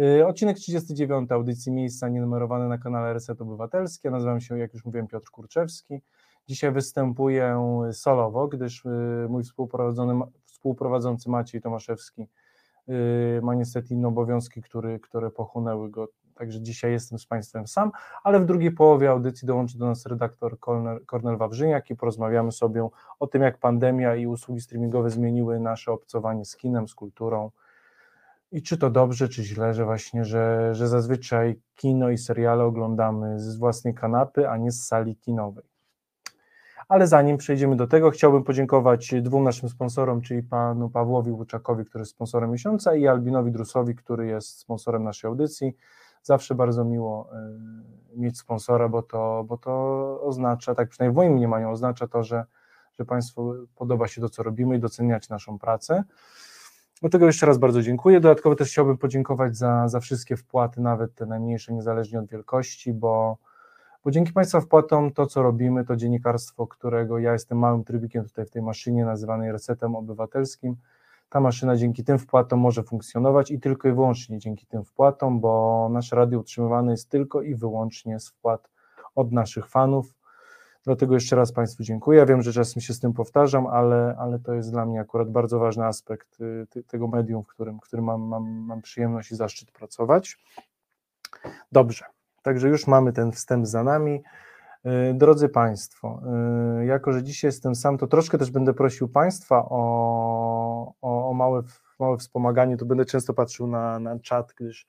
[0.00, 4.00] Y, odcinek 39 audycji Miejsca nienumerowane na kanale Reset Obywatelski.
[4.04, 6.00] Ja nazywam się, jak już mówiłem, Piotr Kurczewski.
[6.48, 9.42] Dzisiaj występuję solowo, gdyż y, mój
[10.44, 12.26] współprowadzący Maciej Tomaszewski
[12.88, 17.92] y, ma niestety inne obowiązki, które, które pochłonęły go, także dzisiaj jestem z Państwem sam,
[18.24, 22.88] ale w drugiej połowie audycji dołączy do nas redaktor Kornel, Kornel Wawrzyniak i porozmawiamy sobie
[23.20, 27.50] o tym, jak pandemia i usługi streamingowe zmieniły nasze obcowanie z kinem, z kulturą,
[28.52, 33.40] i czy to dobrze, czy źle, że właśnie, że, że zazwyczaj kino i seriale oglądamy
[33.40, 35.64] z własnej kanapy, a nie z sali kinowej.
[36.88, 42.02] Ale zanim przejdziemy do tego, chciałbym podziękować dwóm naszym sponsorom, czyli panu Pawłowi Łuczakowi, który
[42.02, 45.76] jest sponsorem miesiąca, i Albinowi Drusowi, który jest sponsorem naszej audycji.
[46.22, 47.28] Zawsze bardzo miło
[48.14, 49.72] y, mieć sponsora, bo to, bo to
[50.22, 52.44] oznacza, tak przynajmniej w moim mniemaniu, oznacza to, że,
[52.98, 56.04] że Państwu podoba się to, co robimy i doceniać naszą pracę.
[57.00, 58.20] Dlatego jeszcze raz bardzo dziękuję.
[58.20, 63.36] Dodatkowo też chciałbym podziękować za, za wszystkie wpłaty, nawet te najmniejsze, niezależnie od wielkości, bo,
[64.04, 68.46] bo dzięki Państwa wpłatom to, co robimy, to dziennikarstwo, którego ja jestem małym trybikiem tutaj
[68.46, 70.76] w tej maszynie nazywanej resetem obywatelskim.
[71.28, 75.88] Ta maszyna dzięki tym wpłatom może funkcjonować i tylko i wyłącznie dzięki tym wpłatom, bo
[75.92, 78.70] nasze radio utrzymywane jest tylko i wyłącznie z wpłat
[79.14, 80.14] od naszych fanów,
[80.84, 82.18] Dlatego jeszcze raz Państwu dziękuję.
[82.18, 85.30] Ja wiem, że czasem się z tym powtarzam, ale, ale to jest dla mnie akurat
[85.30, 86.40] bardzo ważny aspekt
[86.76, 90.38] y, tego medium, w którym, w którym mam, mam, mam przyjemność i zaszczyt pracować.
[91.72, 92.04] Dobrze,
[92.42, 94.22] także już mamy ten wstęp za nami.
[94.86, 96.20] Y, drodzy Państwo,
[96.80, 101.34] y, jako że dzisiaj jestem sam, to troszkę też będę prosił Państwa o, o, o
[101.34, 101.62] małe,
[101.98, 102.76] małe wspomaganie.
[102.76, 104.86] Tu będę często patrzył na, na czat, gdyż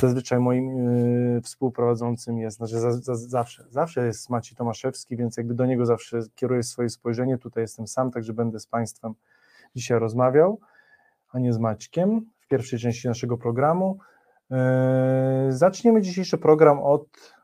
[0.00, 0.88] Zazwyczaj moim
[1.36, 5.86] y, współprowadzącym jest, znaczy za, za, zawsze, zawsze jest Maciej Tomaszewski, więc jakby do niego
[5.86, 7.38] zawsze kieruję swoje spojrzenie.
[7.38, 9.14] Tutaj jestem sam, także będę z Państwem
[9.74, 10.60] dzisiaj rozmawiał,
[11.32, 13.98] a nie z Maćkiem w pierwszej części naszego programu.
[15.48, 17.34] Y, zaczniemy dzisiejszy program od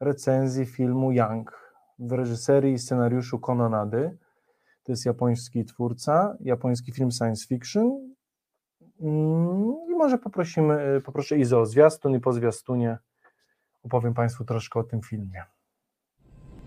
[0.00, 4.16] recenzji filmu Young w reżyserii i scenariuszu Kononady.
[4.82, 8.13] To jest japoński twórca, japoński film science fiction,
[9.88, 12.98] I może poprosimy, y, poproszę Izę o zwiastun i po zwiastunie
[13.82, 15.44] opowiem Państwu troszkę o tym filmie.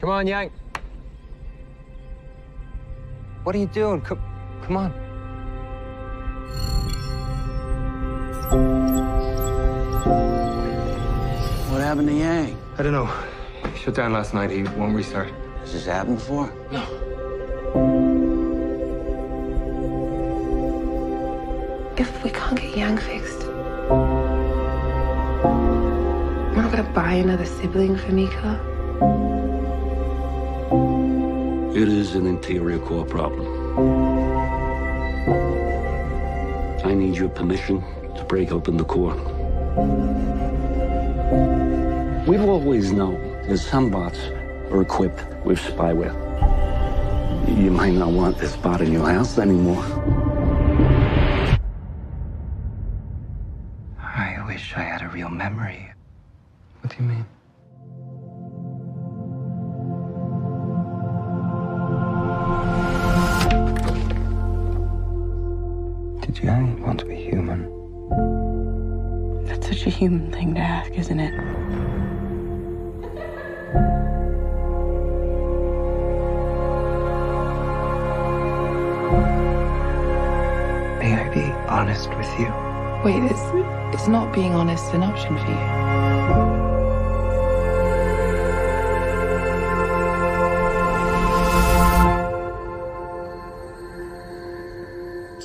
[0.01, 0.53] Come on, Yang.
[3.41, 4.07] What are you doing?
[4.07, 4.21] Come,
[4.67, 4.91] come on.
[11.71, 12.55] What happened to Yang?
[12.79, 13.07] I don't know.
[13.73, 14.51] He shut down last night.
[14.51, 15.29] He won't restart.
[15.61, 16.49] Has this happened before?
[16.71, 16.81] No.
[22.99, 23.43] Fixed,
[26.53, 28.59] we're not gonna buy another sibling for Mika.
[31.75, 33.45] It is an interior core problem.
[36.83, 37.83] I need your permission
[38.15, 39.15] to break open the core.
[42.25, 44.19] We've always known that some bots
[44.71, 46.15] are equipped with spyware.
[47.47, 49.83] You might not want this bot in your house anymore.
[54.77, 55.91] I had a real memory.
[56.81, 57.25] What do you mean?
[66.21, 67.65] Did Yang want to be human?
[69.47, 71.33] That's such a human thing to ask, isn't it?
[80.99, 82.76] May I be honest with you?
[83.05, 83.39] Wait, is
[83.93, 85.87] is not being honest an option for you?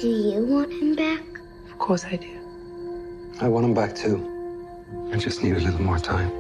[0.01, 1.23] Do you want him back?
[1.71, 2.39] Of course I do.
[3.41, 4.17] I want him back too.
[5.13, 6.31] I just need a little more time.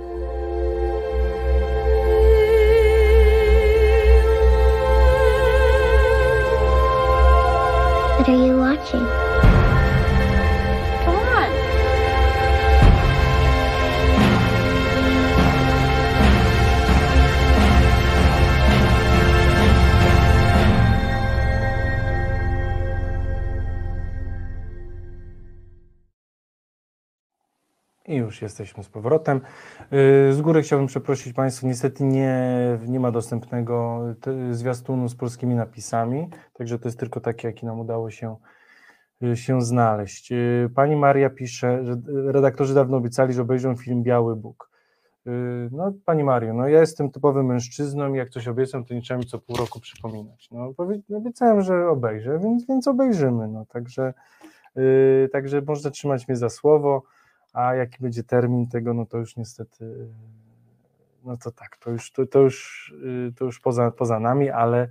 [8.18, 9.31] What are you watching?
[28.32, 29.40] Już jesteśmy z powrotem.
[30.28, 32.38] Y, Z góry chciałbym przeprosić Państwa, niestety nie,
[32.86, 34.00] nie ma dostępnego
[34.50, 38.36] zwiastunu z polskimi napisami, także to jest tylko taki, jaki nam udało się,
[39.22, 40.32] y, się znaleźć.
[40.32, 41.96] Y, Pani Maria pisze, że
[42.32, 44.72] redaktorzy dawno obiecali, że obejrzą film Biały Bóg.
[45.70, 49.18] No, Pani Mario, no ja jestem typowym mężczyzną i jak coś obiecam, to nie trzeba
[49.18, 50.48] mi co pół roku przypominać.
[50.52, 50.74] No,
[51.16, 53.48] obiecałem, że obejrzę, więc, więc obejrzymy.
[53.48, 54.14] No, także,
[54.76, 57.02] y, także można trzymać mnie za słowo.
[57.52, 60.08] A jaki będzie termin tego, no to już niestety,
[61.24, 62.94] no to tak, to już, to, to już,
[63.36, 64.88] to już poza, poza nami, ale,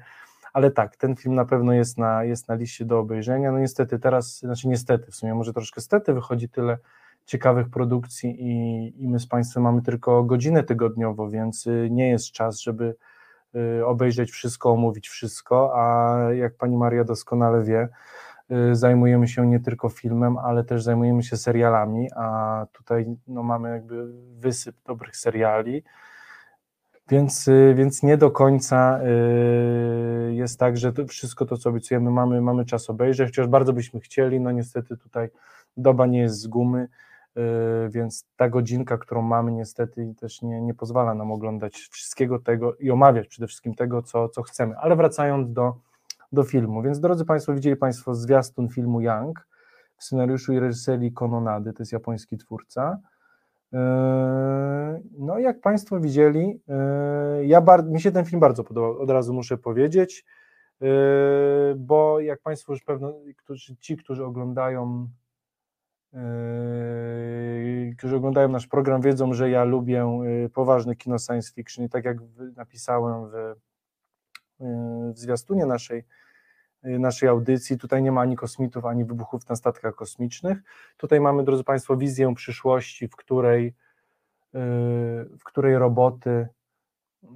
[0.54, 4.00] ale tak, ten film na pewno jest na, jest na liście do obejrzenia, no niestety
[4.00, 6.78] teraz, znaczy niestety, w sumie może troszkę stety wychodzi tyle
[7.25, 12.60] ciekawych produkcji i, i my z Państwem mamy tylko godzinę tygodniowo, więc nie jest czas,
[12.60, 12.96] żeby
[13.86, 17.90] obejrzeć wszystko, omówić wszystko, a jak Pani Maria doskonale wie,
[18.71, 24.07] zajmujemy się nie tylko filmem, ale też zajmujemy się serialami, a tutaj no, mamy jakby
[24.39, 25.83] wysyp dobrych seriali,
[27.09, 29.00] więc, y, więc nie do końca
[30.30, 33.74] y, jest tak, że to wszystko to, co obiecujemy, mamy, mamy czas obejrzeć, chociaż bardzo
[33.74, 35.30] byśmy chcieli, no niestety tutaj
[35.77, 36.88] doba nie jest z gumy,
[37.89, 42.92] więc ta godzinka, którą mamy niestety też nie, nie pozwala nam oglądać wszystkiego tego i
[42.92, 44.77] omawiać przede wszystkim tego, co, co chcemy.
[44.77, 45.75] Ale wracając do,
[46.31, 46.81] do filmu.
[46.81, 49.48] Więc drodzy Państwo, widzieli Państwo zwiastun filmu Young
[49.98, 53.00] w scenariuszu i reżyserii Kononady, to jest japoński twórca.
[53.72, 53.80] Yy,
[55.18, 56.62] no jak Państwo widzieli,
[57.38, 60.25] yy, ja bar- mi się ten film bardzo podobał, od razu muszę powiedzieć,
[60.81, 60.89] yy,
[61.78, 65.07] bo jak Państwo już pewno, którzy, ci, którzy oglądają
[67.98, 70.22] którzy oglądają nasz program, wiedzą, że ja lubię
[70.54, 72.18] poważne kino science fiction i tak jak
[72.56, 73.56] napisałem w,
[75.13, 76.04] w zwiastunie naszej
[76.86, 77.78] Y, naszej audycji.
[77.78, 80.58] Tutaj nie ma ani kosmitów, ani wybuchów na statkach kosmicznych.
[80.98, 83.74] Tutaj mamy, drodzy Państwo, wizję przyszłości, w której, y,
[85.40, 86.48] w której roboty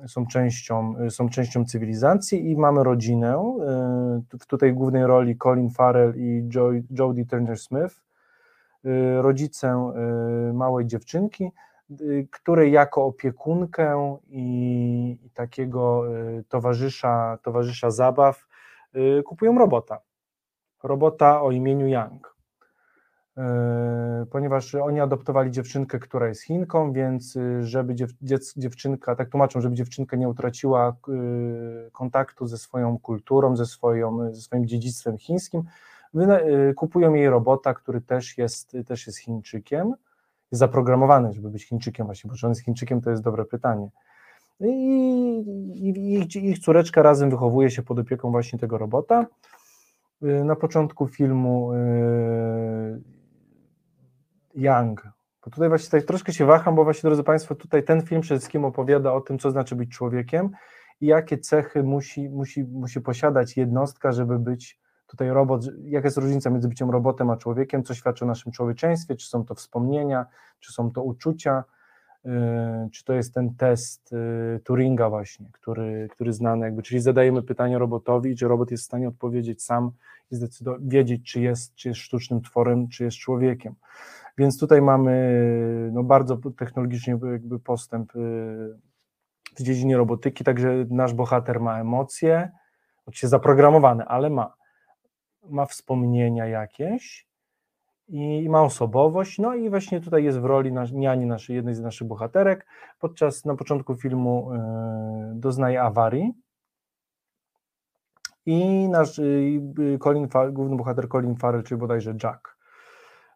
[0.08, 3.56] są częścią, y, są częścią cywilizacji i mamy rodzinę.
[4.40, 6.50] W tutaj głównej roli Colin Farrell i
[7.00, 8.02] Jodie Turner-Smith,
[9.22, 9.92] rodzicę
[10.54, 11.52] małej dziewczynki,
[12.32, 16.04] której jako opiekunkę i, i takiego
[16.50, 18.46] towarzysza, towarzysza zabaw
[18.96, 20.00] Y, kupują robota.
[20.84, 22.36] Robota o imieniu Yang.
[23.38, 23.42] Y,
[24.26, 28.12] ponieważ oni adoptowali dziewczynkę, która jest Chinką, więc y, żeby dziew,
[28.58, 30.96] dziewczynka, tak tłumaczą, żeby dziewczynka nie utraciła
[31.92, 35.64] kontaktu ze swoją kulturą, ze, swoją, ze swoim dziedzictwem chińskim,
[36.76, 39.94] kupują jej robota, który też jest, też jest Chińczykiem,
[40.58, 43.90] zaprogramowany, żeby być Chińczykiem właśnie, bo czy on jest Chińczykiem, to jest dobre pytanie.
[44.60, 49.26] I, ich, ich córeczka razem wychowuje się pod opieką właśnie tego robota.
[50.24, 53.02] Y, na początku filmu y,
[54.56, 55.10] Young,
[55.46, 58.40] bo tutaj właśnie tutaj troszkę się waham, bo właśnie, drodzy Państwo, tutaj ten film przede
[58.40, 60.50] wszystkim opowiada o tym, co znaczy być człowiekiem
[61.02, 66.50] i jakie cechy musi, musi, musi posiadać jednostka, żeby być tutaj robot, jaka jest różnica
[66.50, 70.26] między byciem robotem a człowiekiem, co świadczy o naszym człowieczeństwie, czy są to wspomnienia,
[70.60, 71.64] czy są to uczucia,
[72.26, 77.44] Y, czy to jest ten test y, Turinga właśnie, który, który znany jakby, czyli zadajemy
[77.44, 79.92] pytanie robotowi, czy robot jest w stanie odpowiedzieć sam
[80.32, 83.76] i zdecydować, wiedzieć, czy jest, czy jest sztucznym tworem, czy jest człowiekiem.
[84.38, 85.40] Więc tutaj mamy
[85.94, 88.20] no, bardzo technologicznie jakby postęp y,
[89.56, 92.52] w dziedzinie robotyki, także nasz bohater ma emocje,
[93.06, 94.54] oczywiście zaprogramowane, ale ma,
[95.50, 97.28] ma wspomnienia jakieś,
[98.08, 101.82] i ma osobowość, no i właśnie tutaj jest w roli nasz, niani naszej, jednej z
[101.82, 102.68] naszych bohaterek,
[103.00, 104.60] podczas, na początku filmu yy,
[105.40, 106.34] doznaje awarii.
[108.46, 112.58] I nasz yy, Colin, główny bohater Colin Farrell, czyli bodajże Jack,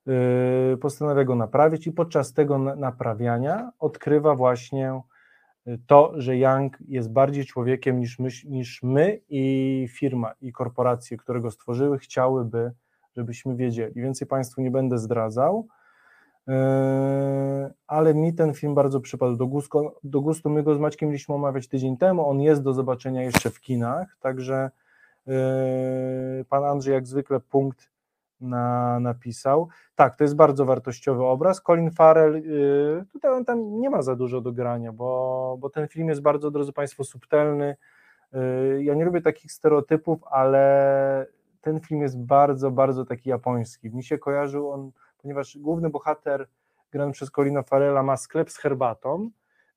[0.06, 5.02] yy, postanawia go naprawić i podczas tego naprawiania odkrywa właśnie
[5.88, 11.42] to, że Young jest bardziej człowiekiem niż my, niż my i firma i korporacje, które
[11.42, 12.72] go stworzyły, chciałyby
[13.20, 13.94] żebyśmy wiedzieli.
[14.02, 15.68] Więcej Państwu nie będę zdradzał,
[16.48, 19.92] e, ale mi ten film bardzo przypadł do gustu.
[20.04, 20.50] Do gustu.
[20.50, 24.18] My go z Maćkiem mieliśmy omawiać tydzień temu, on jest do zobaczenia jeszcze w kinach,
[24.20, 24.72] także
[25.28, 25.32] e,
[26.50, 27.90] pan Andrzej jak zwykle punkt
[28.42, 29.68] na, napisał.
[29.96, 31.62] Tak, to jest bardzo wartościowy obraz.
[31.62, 32.42] Colin Farrell, e,
[33.06, 36.52] tutaj on tam nie ma za dużo do grania, bo, bo ten film jest bardzo,
[36.52, 37.76] drodzy Państwo, subtelny.
[38.80, 41.26] Ja nie lubię takich stereotypów, ale
[41.62, 43.90] ten film jest bardzo, bardzo taki japoński.
[43.96, 44.92] Mi się kojarzył on,
[45.22, 46.48] ponieważ główny bohater
[46.92, 49.30] grany przez Colina Farella ma sklep z herbatą,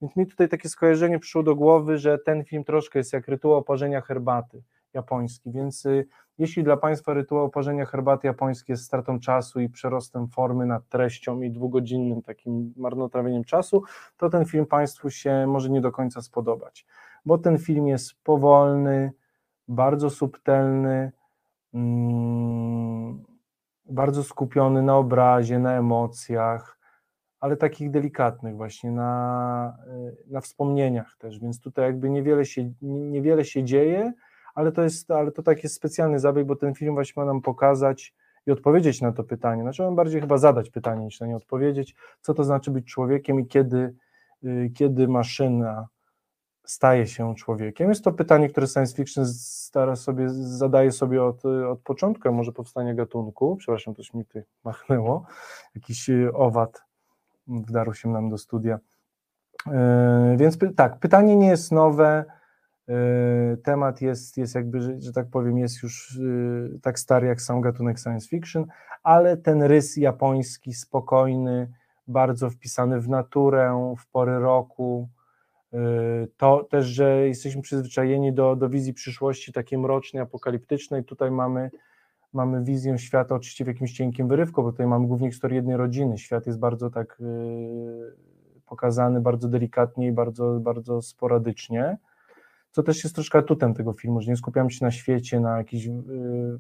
[0.03, 3.63] więc mi tutaj takie skojarzenie przyszło do głowy, że ten film troszkę jest jak rytuał
[3.63, 4.63] parzenia herbaty
[4.95, 6.07] japoński, więc y,
[6.39, 11.43] jeśli dla Państwa rytuał parzenia herbaty japoński jest stratą czasu i przerostem formy nad treścią
[11.43, 13.83] i dwugodzinnym takim marnotrawieniem czasu,
[14.17, 16.87] to ten film Państwu się może nie do końca spodobać,
[17.25, 19.13] bo ten film jest powolny,
[19.69, 21.13] bardzo subtelny,
[21.75, 23.25] Mm,
[23.85, 26.79] bardzo skupiony na obrazie, na emocjach,
[27.41, 29.77] ale takich delikatnych właśnie, na,
[30.27, 34.13] na wspomnieniach też, więc tutaj jakby niewiele się, niewiele się dzieje,
[34.55, 38.15] ale to jest, ale to taki specjalny zabieg, bo ten film właśnie ma nam pokazać,
[38.47, 39.63] i odpowiedzieć na to pytanie.
[39.63, 43.41] Znaczy, on bardziej chyba zadać pytanie, niż na nie odpowiedzieć, co to znaczy być człowiekiem
[43.41, 43.95] i kiedy,
[44.45, 45.89] y, kiedy maszyna
[46.65, 47.89] staje się człowiekiem.
[47.89, 52.95] Jest to pytanie, które science fiction stara sobie, zadaje sobie od, od początku, może powstania
[52.95, 53.57] gatunku.
[53.57, 55.27] Przepraszam, coś mi tutaj machnęło.
[55.75, 56.83] Jakiś y, owad
[57.47, 58.79] wdarł się nam do studia.
[59.67, 62.25] Yy, więc tak, pytanie nie jest nowe,
[63.63, 67.61] temat jest, jest jakby, że, że tak powiem, jest już yy, tak stary jak sam
[67.61, 68.67] gatunek science fiction,
[69.03, 71.73] ale ten rys japoński, spokojny,
[72.09, 75.09] bardzo wpisany w naturę, w pory roku,
[76.37, 81.71] to też, że jesteśmy przyzwyczajeni do, do wizji przyszłości takiej mrocznej, apokaliptycznej, tutaj mamy,
[82.33, 86.19] mamy wizję świata oczywiście w jakimś cienkim wyrywku, bo tutaj mamy głównie historię jednej rodziny,
[86.19, 87.23] świat jest bardzo tak
[88.67, 91.97] pokazany bardzo delikatnie i bardzo, bardzo sporadycznie,
[92.73, 95.87] co też jest troszkę atutem tego filmu, że nie skupiamy się na świecie, na jakichś
[95.87, 95.91] y,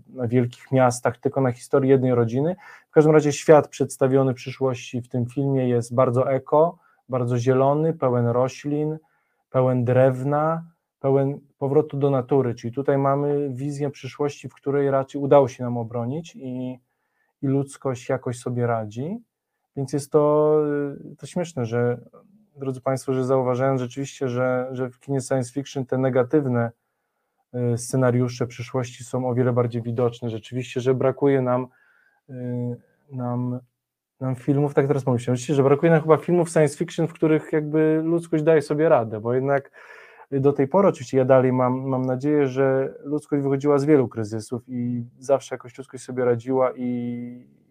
[0.08, 2.56] na wielkich miastach, tylko na historii jednej rodziny.
[2.88, 6.78] W każdym razie świat przedstawiony przyszłości w tym filmie jest bardzo eko,
[7.08, 8.98] bardzo zielony, pełen roślin,
[9.50, 10.64] pełen drewna,
[11.00, 15.76] pełen powrotu do natury, czyli tutaj mamy wizję przyszłości, w której raczej udało się nam
[15.76, 16.78] obronić i,
[17.42, 19.18] i ludzkość jakoś sobie radzi.
[19.76, 20.54] Więc jest to,
[21.12, 22.00] y, to śmieszne, że
[22.56, 26.70] drodzy Państwo, że zauważałem rzeczywiście, że, że w kinie science fiction te negatywne
[27.74, 30.30] y, scenariusze przyszłości są o wiele bardziej widoczne.
[30.30, 31.66] Rzeczywiście, że brakuje nam,
[32.30, 32.34] y,
[33.10, 33.60] nam,
[34.20, 38.00] nam filmów, tak teraz pomyślałem, że brakuje nam chyba filmów science fiction, w których jakby
[38.04, 39.70] ludzkość daje sobie radę, bo jednak
[40.30, 44.62] do tej pory oczywiście ja dalej mam, mam nadzieję, że ludzkość wychodziła z wielu kryzysów
[44.68, 47.61] i zawsze jakoś ludzkość sobie radziła i,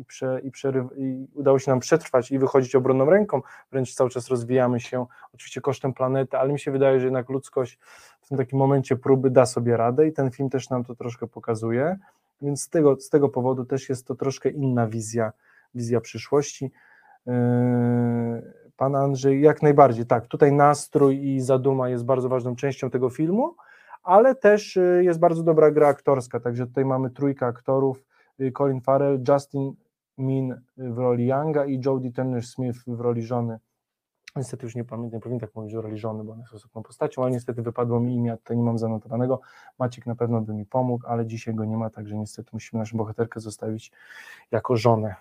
[0.00, 3.42] i, prze, i, przeryw, i udało się nam przetrwać i wychodzić obronną ręką,
[3.72, 7.78] wręcz cały czas rozwijamy się, oczywiście kosztem planety, ale mi się wydaje, że jednak ludzkość
[8.20, 11.26] w tym takim momencie próby da sobie radę i ten film też nam to troszkę
[11.26, 11.98] pokazuje,
[12.42, 15.32] więc z tego, z tego powodu też jest to troszkę inna wizja,
[15.74, 16.72] wizja przyszłości.
[17.26, 17.32] Yy,
[18.76, 23.54] pan Andrzej, jak najbardziej, tak, tutaj nastrój i zaduma jest bardzo ważną częścią tego filmu,
[24.02, 28.04] ale też yy, jest bardzo dobra gra aktorska, także tutaj mamy trójkę aktorów,
[28.38, 29.74] yy, Colin Farrell, Justin
[30.20, 33.58] Min w roli Younga i Jodie Turner-Smith w roli żony.
[34.36, 36.82] Niestety już nie pamiętam, nie powinien tak mówić o roli żony, bo ona jest osobną
[36.82, 39.40] postacią, ale niestety wypadło mi imię, tutaj nie mam zanotowanego.
[39.78, 42.96] Maciek na pewno by mi pomógł, ale dzisiaj go nie ma, także niestety musimy naszą
[42.96, 43.92] bohaterkę zostawić
[44.50, 45.14] jako żonę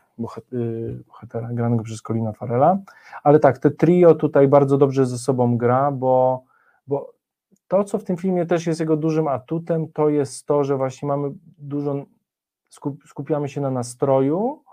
[0.53, 2.77] y, bohatera granego przez Colina Farela.
[3.24, 6.44] Ale tak, te trio tutaj bardzo dobrze ze sobą gra, bo,
[6.88, 7.13] bo
[7.68, 11.08] to, co w tym filmie też jest jego dużym atutem, to jest to, że właśnie
[11.08, 12.06] mamy dużo,
[13.06, 14.63] skupiamy się na nastroju,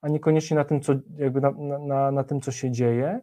[0.00, 3.20] a niekoniecznie na tym, co, jakby na, na, na tym, co się dzieje,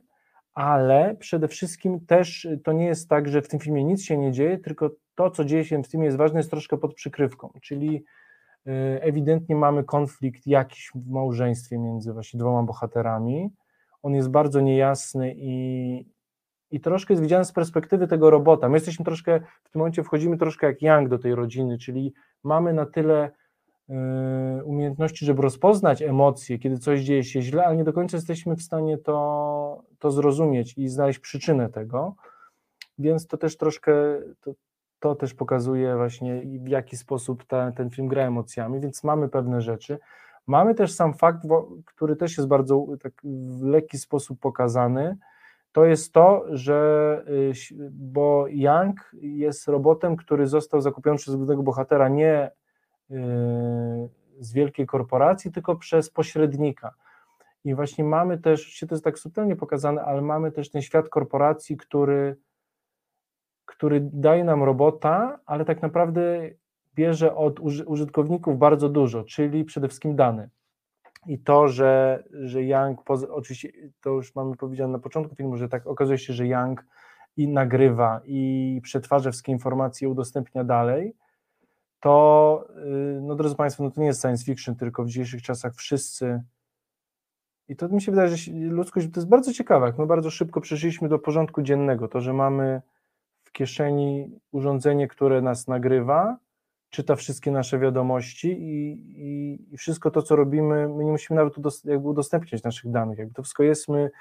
[0.54, 4.32] ale przede wszystkim też to nie jest tak, że w tym filmie nic się nie
[4.32, 8.06] dzieje, tylko to, co dzieje się w filmie jest ważne, jest troszkę pod przykrywką, czyli
[8.68, 13.50] y, ewidentnie mamy konflikt jakiś w małżeństwie między właśnie dwoma bohaterami,
[14.04, 16.06] on jest bardzo niejasny i,
[16.72, 18.70] i troszkę jest widziany z perspektywy tego robota.
[18.70, 22.14] My jesteśmy troszkę, w tym momencie wchodzimy troszkę jak Young do tej rodziny, czyli
[22.44, 23.45] mamy na tyle Y,
[24.64, 28.62] umiejętności, żeby rozpoznać emocje, kiedy coś dzieje się źle, ale nie do końca jesteśmy w
[28.62, 32.16] stanie to, to zrozumieć i znaleźć przyczynę tego,
[32.98, 33.94] więc to też troszkę,
[34.42, 34.52] to,
[35.00, 39.62] to też pokazuje właśnie w jaki sposób ta, ten film gra emocjami, więc mamy pewne
[39.62, 40.00] rzeczy.
[40.48, 41.42] Mamy też sam fakt,
[41.86, 45.18] który też jest bardzo tak w lekki sposób pokazany,
[45.72, 52.10] to jest to, że y, bo Young jest robotem, który został zakupiony przez głównego bohatera
[52.10, 52.52] nie
[54.40, 56.94] z wielkiej korporacji, tylko przez pośrednika.
[57.64, 61.78] I właśnie mamy też, to jest tak subtelnie pokazane, ale mamy też ten świat korporacji,
[61.78, 62.38] który,
[63.66, 66.50] który daje nam robota, ale tak naprawdę
[66.96, 70.50] bierze od użytkowników bardzo dużo, czyli przede wszystkim dane.
[71.28, 73.70] I to, że, że Young, oczywiście
[74.02, 76.86] to już mamy powiedziane na początku filmu, że tak okazuje się, że Young
[77.38, 81.16] i nagrywa, i przetwarza wszystkie informacje, udostępnia dalej,
[82.06, 82.68] to,
[83.18, 86.42] y, no drodzy Państwo, no to nie jest science fiction, tylko w dzisiejszych czasach wszyscy
[87.68, 90.62] i to mi się wydaje, że ludzkość to jest bardzo ciekawe, jak my bardzo szybko
[90.62, 92.82] przeszliśmy do porządku dziennego, to, że mamy
[93.44, 96.38] w kieszeni urządzenie, które nas nagrywa,
[96.90, 101.54] czyta wszystkie nasze wiadomości i, i, i wszystko to, co robimy, my nie musimy nawet
[102.04, 104.12] udostępniać naszych danych, jakby to wszystko jest, my,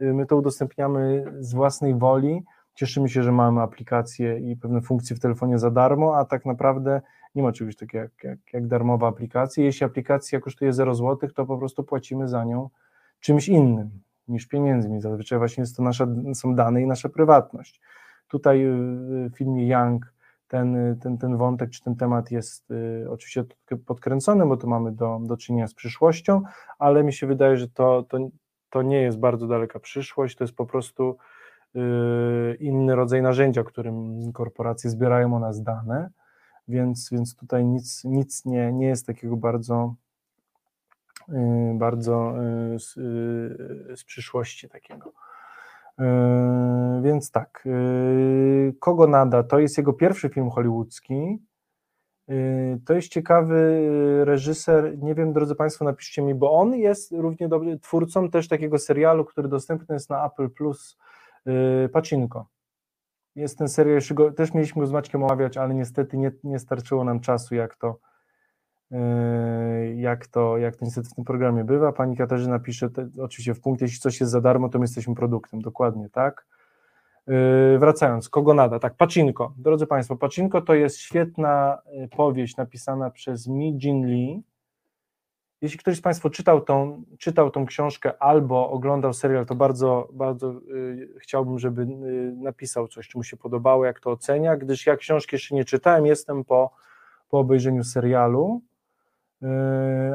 [0.00, 2.42] my to udostępniamy z własnej woli,
[2.74, 7.00] cieszymy się, że mamy aplikacje i pewne funkcje w telefonie za darmo, a tak naprawdę
[7.34, 9.64] nie ma czegoś takiego jak, jak, jak darmowa aplikacja.
[9.64, 12.70] Jeśli aplikacja kosztuje 0 zł, to po prostu płacimy za nią
[13.20, 13.90] czymś innym
[14.28, 15.00] niż pieniędzmi.
[15.00, 17.80] Zazwyczaj właśnie jest to nasza, są dane i nasza prywatność.
[18.28, 20.14] Tutaj y, w filmie Young
[20.48, 22.72] ten, ten, ten wątek czy ten temat jest
[23.08, 23.44] oczywiście
[23.86, 26.42] podkręcony, bo tu mamy do, do czynienia z przyszłością,
[26.78, 28.18] ale mi się wydaje, że to, to,
[28.70, 31.16] to nie jest bardzo daleka przyszłość, to jest po prostu
[32.60, 36.10] inny rodzaj narzędzia, którym korporacje zbierają o nas dane,
[36.68, 39.94] więc, więc tutaj nic, nic nie, nie jest takiego bardzo
[41.28, 42.34] Y, bardzo
[42.74, 45.12] y, z, y, z przyszłości takiego.
[47.02, 47.68] Więc tak,
[48.80, 51.38] Kogo Nada to jest jego pierwszy film hollywoodzki.
[52.86, 53.82] To jest ciekawy
[54.24, 54.98] reżyser.
[54.98, 59.24] Nie wiem, drodzy Państwo, napiszcie mi, bo on jest równie dobry twórcą też takiego serialu,
[59.24, 60.98] który dostępny jest na Apple Plus
[61.92, 62.46] Pacinko.
[63.36, 64.00] Jest ten serial,
[64.36, 67.98] też mieliśmy go z Maćkiem omawiać, ale niestety nie, nie starczyło nam czasu, jak to,
[68.90, 71.92] Yy, jak to, jak to niestety w tym programie bywa.
[71.92, 75.14] Pani Katarzyna pisze, te, oczywiście w punkcie, jeśli coś jest za darmo, to my jesteśmy
[75.14, 76.46] produktem, dokładnie tak.
[77.26, 78.78] Yy, wracając, kogo nada?
[78.78, 79.52] Tak, Pacinko.
[79.58, 84.42] Drodzy Państwo, Pacinko to jest świetna yy, powieść napisana przez Mi Jin Lee.
[85.64, 90.52] Jeśli ktoś z Państwa czytał tą, czytał tą książkę albo oglądał serial, to bardzo, bardzo
[90.52, 94.96] yy, chciałbym, żeby yy, napisał coś, czy mu się podobało, jak to ocenia, gdyż ja
[94.96, 96.70] książki jeszcze nie czytałem, jestem po,
[97.28, 98.60] po obejrzeniu serialu.
[99.42, 99.48] Yy,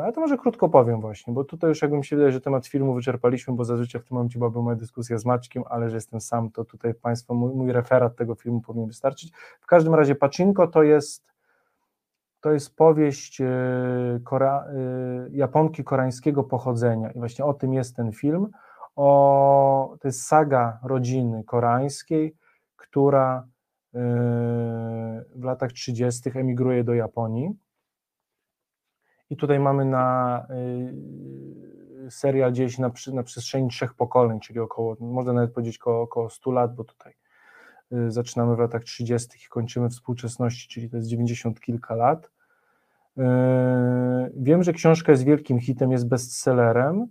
[0.03, 2.93] ale to może krótko powiem właśnie, bo tutaj już jakbym się wydaje, że temat filmu
[2.93, 6.51] wyczerpaliśmy, bo zazwyczaj w tym momencie byłaby moja dyskusja z Maćkiem, ale że jestem sam,
[6.51, 9.31] to tutaj Państwo, mój, mój referat tego filmu powinien wystarczyć.
[9.61, 11.28] W każdym razie Pacinko to jest
[12.41, 18.11] to jest powieść yy, Kora, yy, Japonki koreańskiego pochodzenia i właśnie o tym jest ten
[18.11, 18.47] film.
[18.95, 22.35] O, to jest saga rodziny koreańskiej,
[22.75, 23.47] która
[25.35, 26.29] w latach 30.
[26.35, 27.51] emigruje do Japonii
[29.29, 30.47] i tutaj mamy na
[32.09, 36.51] serial się na, na przestrzeni trzech pokoleń, czyli około, można nawet powiedzieć około, około 100
[36.51, 37.13] lat, bo tutaj
[38.07, 39.37] zaczynamy w latach 30.
[39.45, 42.31] i kończymy współczesności, czyli to jest 90 kilka lat.
[43.17, 43.21] Y,
[44.35, 47.07] wiem, że książka jest wielkim hitem, jest bestsellerem.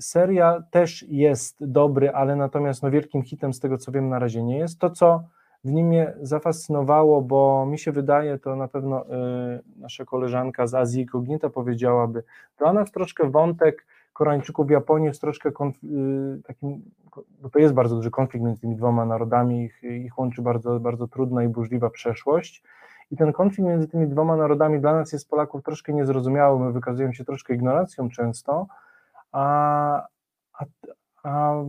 [0.00, 4.42] Serial też jest dobry, ale natomiast no wielkim hitem z tego co wiem na razie
[4.42, 4.78] nie jest.
[4.78, 5.24] To, co
[5.64, 9.08] w nim mnie zafascynowało, bo mi się wydaje, to na pewno y,
[9.76, 12.22] nasza koleżanka z Azji Kognita powiedziałaby,
[12.58, 16.82] dla nas troszkę wątek Koreańczyków w Japonii jest troszkę y, takim,
[17.42, 21.08] bo to jest bardzo duży konflikt między tymi dwoma narodami, ich, ich łączy bardzo, bardzo
[21.08, 22.62] trudna i burzliwa przeszłość.
[23.10, 27.14] I ten konflikt między tymi dwoma narodami dla nas jest Polaków troszkę niezrozumiały, my wykazujemy
[27.14, 28.66] się troszkę ignorancją często,
[29.32, 30.06] a,
[30.52, 30.64] a,
[31.22, 31.64] a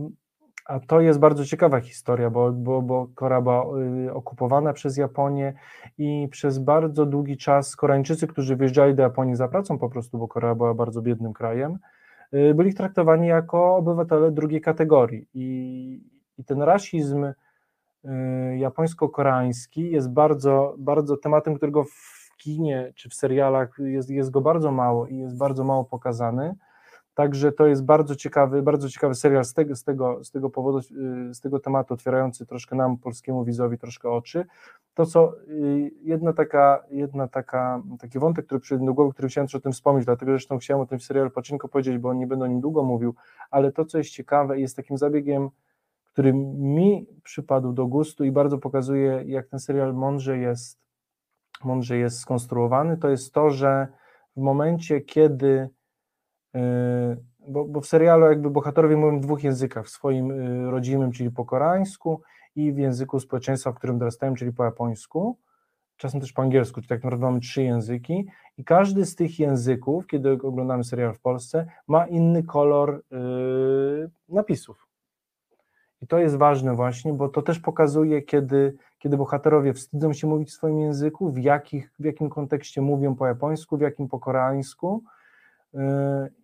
[0.66, 3.64] a to jest bardzo ciekawa historia, bo, bo, bo Korea była
[4.06, 5.54] y, okupowana przez Japonię
[5.98, 10.28] i przez bardzo długi czas Koreańczycy, którzy wyjeżdżali do Japonii za pracą po prostu, bo
[10.28, 11.78] Korea była bardzo biednym krajem,
[12.32, 15.28] byli traktowani jako obywatele drugiej kategorii.
[15.34, 16.00] I,
[16.38, 17.34] i ten rasizm y,
[18.58, 24.72] japońsko-koreański jest bardzo, bardzo tematem, którego w kinie czy w serialach jest, jest go bardzo
[24.72, 26.54] mało i jest bardzo mało pokazany.
[27.16, 30.78] Także to jest bardzo ciekawy, bardzo ciekawy serial z tego, z tego, z tego powodu,
[30.78, 34.46] y, z tego tematu, otwierający troszkę nam, polskiemu widzowi, troszkę oczy.
[34.94, 39.46] To, co y, jedna taka, jedna taka, taki wątek, który przyszedł do głowy, który chciałem
[39.46, 42.44] też o tym wspomnieć, dlatego zresztą chciałem o tym serialu Paczynko powiedzieć, bo nie będę
[42.44, 43.14] o nim długo mówił,
[43.50, 45.50] ale to, co jest ciekawe, jest takim zabiegiem,
[46.12, 50.78] który mi przypadł do gustu i bardzo pokazuje, jak ten serial mądrze jest,
[51.64, 53.88] mądrze jest skonstruowany, to jest to, że
[54.36, 55.75] w momencie, kiedy
[57.48, 61.30] bo, bo, w serialu jakby bohaterowie mówią w dwóch językach, w swoim e, rodzimym, czyli
[61.30, 62.22] po koreańsku
[62.56, 65.38] i w języku społeczeństwa, w którym dorastają, czyli po japońsku,
[65.96, 68.26] czasem też po angielsku, czyli tak naprawdę mamy trzy języki.
[68.58, 74.86] I każdy z tych języków, kiedy oglądamy serial w Polsce, ma inny kolor yy, napisów.
[76.02, 80.48] I to jest ważne właśnie, bo to też pokazuje, kiedy, kiedy bohaterowie wstydzą się mówić
[80.48, 85.02] w swoim języku, w, jakich, w jakim kontekście mówią po japońsku, w jakim po koreańsku,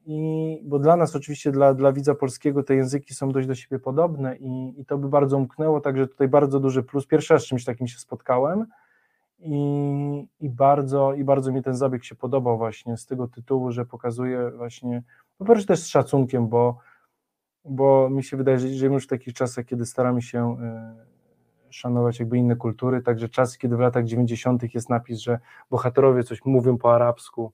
[0.06, 3.78] i bo dla nas oczywiście, dla, dla widza polskiego te języki są dość do siebie
[3.78, 7.06] podobne i, i to by bardzo umknęło, także tutaj bardzo duży plus.
[7.06, 8.66] Pierwszy raz z czymś takim się spotkałem
[9.38, 13.84] i, i, bardzo, i bardzo mi ten zabieg się podobał właśnie z tego tytułu, że
[13.84, 15.02] pokazuje właśnie,
[15.38, 16.78] po pierwsze też z szacunkiem, bo,
[17.64, 20.56] bo mi się wydaje, że żyjemy już w takich czasach, kiedy staramy się
[21.70, 24.74] y, szanować jakby inne kultury, także czas, kiedy w latach 90.
[24.74, 25.38] jest napis, że
[25.70, 27.52] bohaterowie coś mówią po arabsku,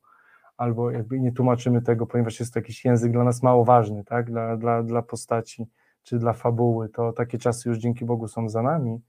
[0.59, 4.31] albo jakby nie tłumaczymy tego, ponieważ jest to jakiś język dla nas mało ważny, tak,
[4.31, 5.67] dla, dla, dla postaci
[6.03, 9.01] czy dla fabuły, to takie czasy już dzięki Bogu są za nami,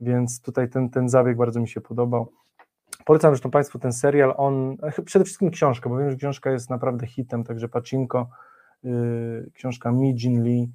[0.00, 2.32] więc tutaj ten, ten zabieg bardzo mi się podobał.
[3.04, 7.06] Polecam zresztą Państwu ten serial, on, przede wszystkim książkę, bo wiem, że książka jest naprawdę
[7.06, 8.28] hitem, także Pacinko,
[8.82, 10.72] yy, książka Mi Jin Lee.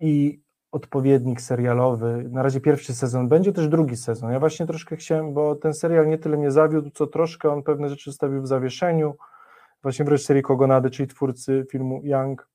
[0.00, 0.40] I
[0.72, 2.28] odpowiednik serialowy.
[2.30, 4.32] Na razie pierwszy sezon, będzie też drugi sezon.
[4.32, 7.88] Ja właśnie troszkę chciałem, bo ten serial nie tyle mnie zawiódł, co troszkę on pewne
[7.88, 9.14] rzeczy zostawił w zawieszeniu,
[9.82, 12.48] właśnie w reżyserii Kogonady, czyli twórcy filmu Young,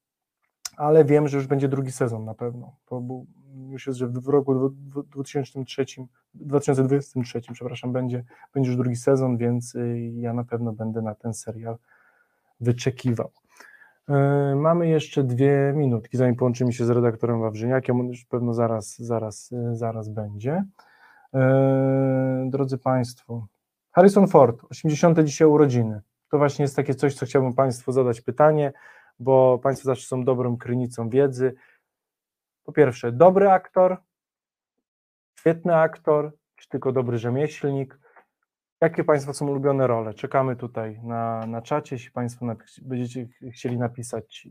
[0.77, 3.23] ale wiem, że już będzie drugi sezon na pewno, bo
[3.69, 4.69] już jest, że w roku
[5.11, 5.85] 2003,
[6.33, 8.23] 2023, przepraszam, będzie,
[8.53, 11.77] będzie już drugi sezon, więc y, ja na pewno będę na ten serial
[12.59, 13.31] wyczekiwał.
[14.09, 18.97] Y, mamy jeszcze dwie minutki, zanim połączymy się z redaktorem Wawrzyniakiem, on już pewno zaraz,
[18.97, 20.63] zaraz, y, zaraz będzie.
[22.45, 23.47] Drodzy Państwo,
[23.91, 25.19] Harrison Ford, 80.
[25.23, 26.01] dzisiaj urodziny.
[26.31, 28.73] To właśnie jest takie coś, co chciałbym Państwu zadać pytanie,
[29.19, 31.55] bo Państwo zawsze są dobrą krynicą wiedzy
[32.63, 33.97] po pierwsze, dobry aktor,
[35.39, 37.99] świetny aktor, czy tylko dobry rzemieślnik?
[38.83, 40.13] Jakie Państwa są ulubione role?
[40.13, 42.45] Czekamy tutaj na, na czacie, jeśli Państwo
[42.81, 44.47] będziecie chcieli napisać,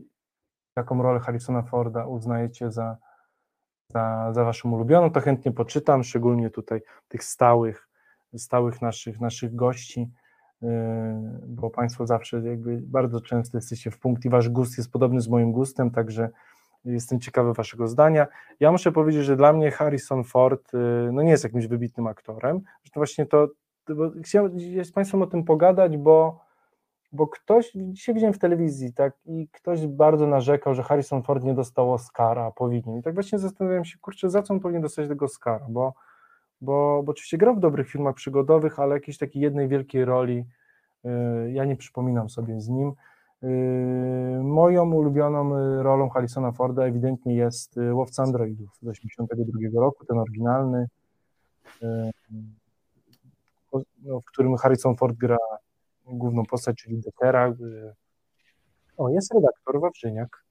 [0.75, 2.97] jaką rolę Harrisona Forda uznajecie za,
[3.89, 7.89] za, za Waszą ulubioną, to chętnie poczytam, szczególnie tutaj tych stałych,
[8.37, 10.11] stałych naszych, naszych gości,
[10.61, 10.69] yy,
[11.47, 15.27] bo Państwo zawsze jakby bardzo często jesteście w punkt i Wasz gust jest podobny z
[15.27, 16.29] moim gustem, także
[16.85, 18.27] Jestem ciekawy Waszego zdania.
[18.59, 20.77] Ja muszę powiedzieć, że dla mnie Harrison Ford y,
[21.11, 22.61] no nie jest jakimś wybitnym aktorem.
[22.81, 23.47] Zresztą właśnie to,
[23.89, 26.39] bo chciałem z Państwem o tym pogadać, bo,
[27.11, 31.53] bo ktoś, dzisiaj widziałem w telewizji, tak, i ktoś bardzo narzekał, że Harrison Ford nie
[31.53, 32.97] dostał Oscara, powinien.
[32.97, 35.93] I tak właśnie zastanawiam się, kurczę, za co on powinien dostać tego Oscara, bo,
[36.61, 40.45] bo, bo oczywiście grał w dobrych filmach przygodowych, ale jakiejś takiej jednej wielkiej roli
[41.05, 42.93] y, ja nie przypominam sobie z nim.
[43.43, 50.05] Yy, moją ulubioną y, rolą Harrisona Forda ewidentnie jest y, Łowca Androidów z 1982 roku,
[50.05, 50.87] ten oryginalny,
[51.81, 52.11] yy,
[54.05, 55.37] w którym Harrison Ford gra
[56.05, 57.53] główną postać, czyli Dekera.
[58.97, 60.43] O, jest redaktor Wawrzyniak.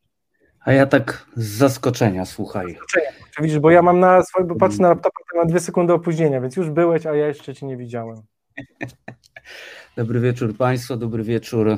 [0.64, 2.78] A ja tak z zaskoczenia, słuchaj.
[3.40, 6.40] Widzisz, bo ja mam na swoim, bo patrzę na laptopa, to mam dwie sekundy opóźnienia,
[6.40, 8.16] więc już byłeś, a ja jeszcze cię nie widziałem.
[9.96, 11.76] Dobry wieczór Państwu, dobry wieczór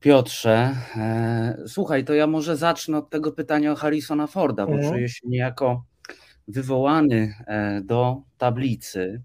[0.00, 4.92] Piotrze, e, słuchaj, to ja może zacznę od tego pytania o Harrisona Forda, bo mhm.
[4.92, 5.84] czuję się niejako
[6.48, 9.22] wywołany e, do tablicy,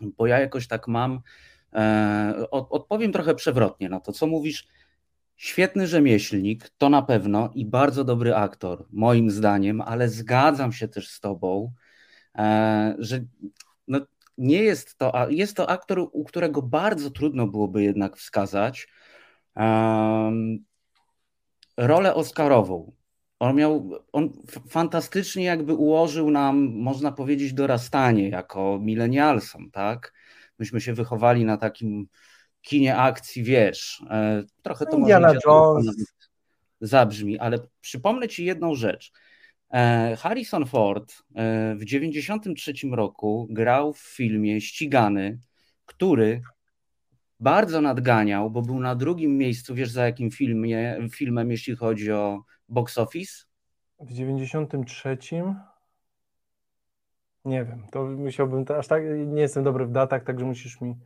[0.00, 1.20] bo ja jakoś tak mam,
[1.72, 4.68] e, odpowiem trochę przewrotnie na to, co mówisz.
[5.36, 11.08] Świetny rzemieślnik, to na pewno i bardzo dobry aktor, moim zdaniem, ale zgadzam się też
[11.08, 11.72] z Tobą,
[12.98, 13.24] że
[13.88, 14.00] no,
[14.38, 18.88] nie jest to, jest to aktor, u którego bardzo trudno byłoby jednak wskazać,
[21.76, 22.92] rolę Oscarową.
[23.38, 24.30] On miał, on
[24.68, 30.12] fantastycznie jakby ułożył nam, można powiedzieć, dorastanie jako milenialsom, tak?
[30.58, 32.08] Myśmy się wychowali na takim
[32.62, 36.14] kinie akcji, wiesz, e, trochę to Indiana może Jones.
[36.80, 39.12] zabrzmi, ale przypomnę Ci jedną rzecz.
[39.72, 45.38] E, Harrison Ford e, w 1993 roku grał w filmie Ścigany,
[45.86, 46.42] który
[47.40, 52.44] bardzo nadganiał, bo był na drugim miejscu, wiesz za jakim filmie, filmem, jeśli chodzi o
[52.68, 53.44] box office?
[54.00, 55.18] W 93.
[57.44, 60.96] Nie wiem, to musiałbym, to aż tak, nie jestem dobry w datach, także musisz mi...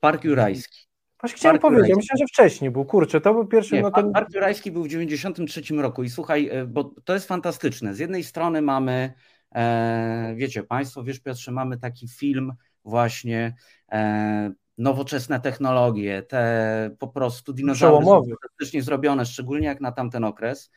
[0.00, 0.90] Park Jurajski.
[1.20, 3.74] Właśnie chciałem Park powiedzieć, ja myślałem, że wcześniej był, kurczę, to był pierwszy...
[3.74, 4.12] Nie, no ten...
[4.12, 7.94] Park Jurajski był w 93 roku i słuchaj, e, bo to jest fantastyczne.
[7.94, 9.12] Z jednej strony mamy,
[9.54, 12.52] e, wiecie Państwo, wiesz Piotrze, mamy taki film
[12.84, 13.54] właśnie
[13.92, 20.70] e, nowoczesne technologie, te po prostu dinozaury fantastycznie zrobione, szczególnie jak na tamten okres.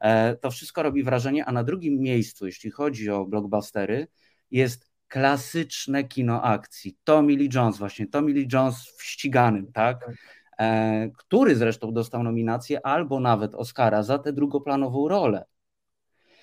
[0.00, 4.06] E, to wszystko robi wrażenie, a na drugim miejscu, jeśli chodzi o blockbustery,
[4.50, 6.96] jest klasyczne kino akcji.
[7.04, 10.06] Tommy Lee Jones, właśnie Tommy Lee Jones w ściganym, tak?
[10.06, 10.14] tak.
[10.58, 15.44] E, który zresztą dostał nominację albo nawet Oscara za tę drugoplanową rolę.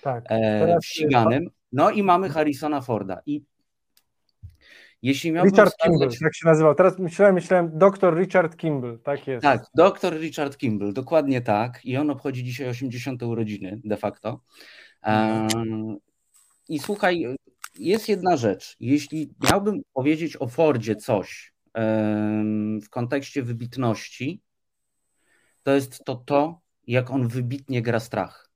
[0.02, 0.24] Tak.
[0.28, 1.50] E, w ściganym.
[1.72, 3.20] No i mamy Harrisona Forda.
[3.26, 3.44] I
[5.04, 5.90] jeśli miałbym Richard wskazać...
[5.92, 6.74] Kimball, jak się nazywał.
[6.74, 9.42] Teraz myślałem, myślałem, doktor Richard Kimball, tak jest.
[9.42, 11.84] Tak, doktor Richard Kimball, dokładnie tak.
[11.84, 13.22] I on obchodzi dzisiaj 80.
[13.22, 14.40] urodziny de facto.
[15.06, 15.96] Um,
[16.68, 17.36] I słuchaj,
[17.78, 18.76] jest jedna rzecz.
[18.80, 24.40] Jeśli miałbym powiedzieć o Fordzie coś um, w kontekście wybitności,
[25.62, 28.50] to jest to to, jak on wybitnie gra strach.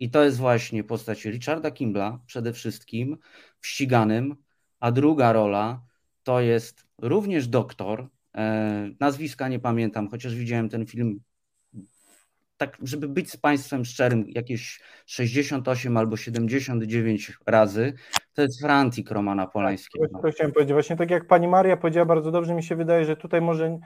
[0.00, 3.18] I to jest właśnie postać Richarda Kimbla przede wszystkim
[3.60, 4.36] w ściganym,
[4.80, 5.85] a druga rola
[6.26, 8.06] to jest również doktor.
[8.34, 11.20] E, nazwiska nie pamiętam, chociaż widziałem ten film.
[12.56, 17.92] Tak, żeby być z Państwem szczerym, jakieś 68 albo 79 razy,
[18.34, 20.08] to jest Frantik Romana Polańskiego.
[20.08, 20.72] Tak, to chciałem powiedzieć.
[20.72, 23.78] Właśnie tak jak pani Maria powiedziała, bardzo dobrze mi się wydaje, że tutaj może.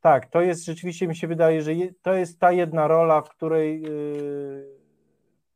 [0.00, 1.72] Tak, to jest rzeczywiście mi się wydaje, że
[2.02, 4.79] to jest ta jedna rola, w której yy,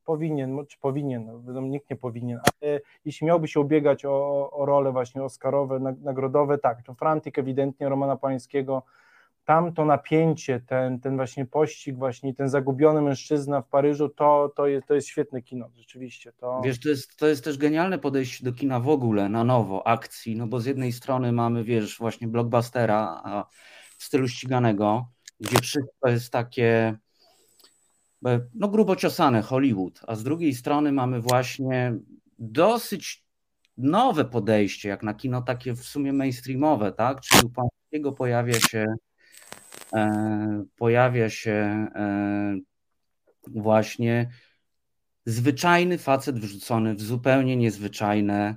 [0.04, 4.66] powinien, czy powinien, no, wiadomo, nikt nie powinien, ale jeśli miałby się ubiegać o, o
[4.66, 8.82] role właśnie oscarowe, nagrodowe, tak, to Frantik ewidentnie Romana Pańskiego,
[9.44, 14.66] tam to napięcie, ten, ten właśnie pościg, właśnie ten zagubiony mężczyzna w Paryżu, to, to,
[14.66, 16.32] jest, to jest świetne kino, rzeczywiście.
[16.32, 16.60] To...
[16.64, 20.36] Wiesz, to jest, to jest też genialne podejście do kina w ogóle, na nowo, akcji,
[20.36, 23.22] no bo z jednej strony mamy, wiesz, właśnie blockbustera
[23.98, 25.08] w stylu ściganego,
[25.40, 26.96] gdzie wszystko jest takie
[28.54, 31.94] no grubo ciosane Hollywood, a z drugiej strony mamy właśnie
[32.38, 33.24] dosyć
[33.76, 37.20] nowe podejście, jak na kino takie w sumie mainstreamowe, tak?
[37.20, 38.86] Czyli u Pańskiego pojawia się
[39.94, 41.52] e, pojawia się
[41.94, 42.56] e,
[43.46, 44.30] właśnie
[45.26, 48.56] zwyczajny facet wrzucony w zupełnie niezwyczajne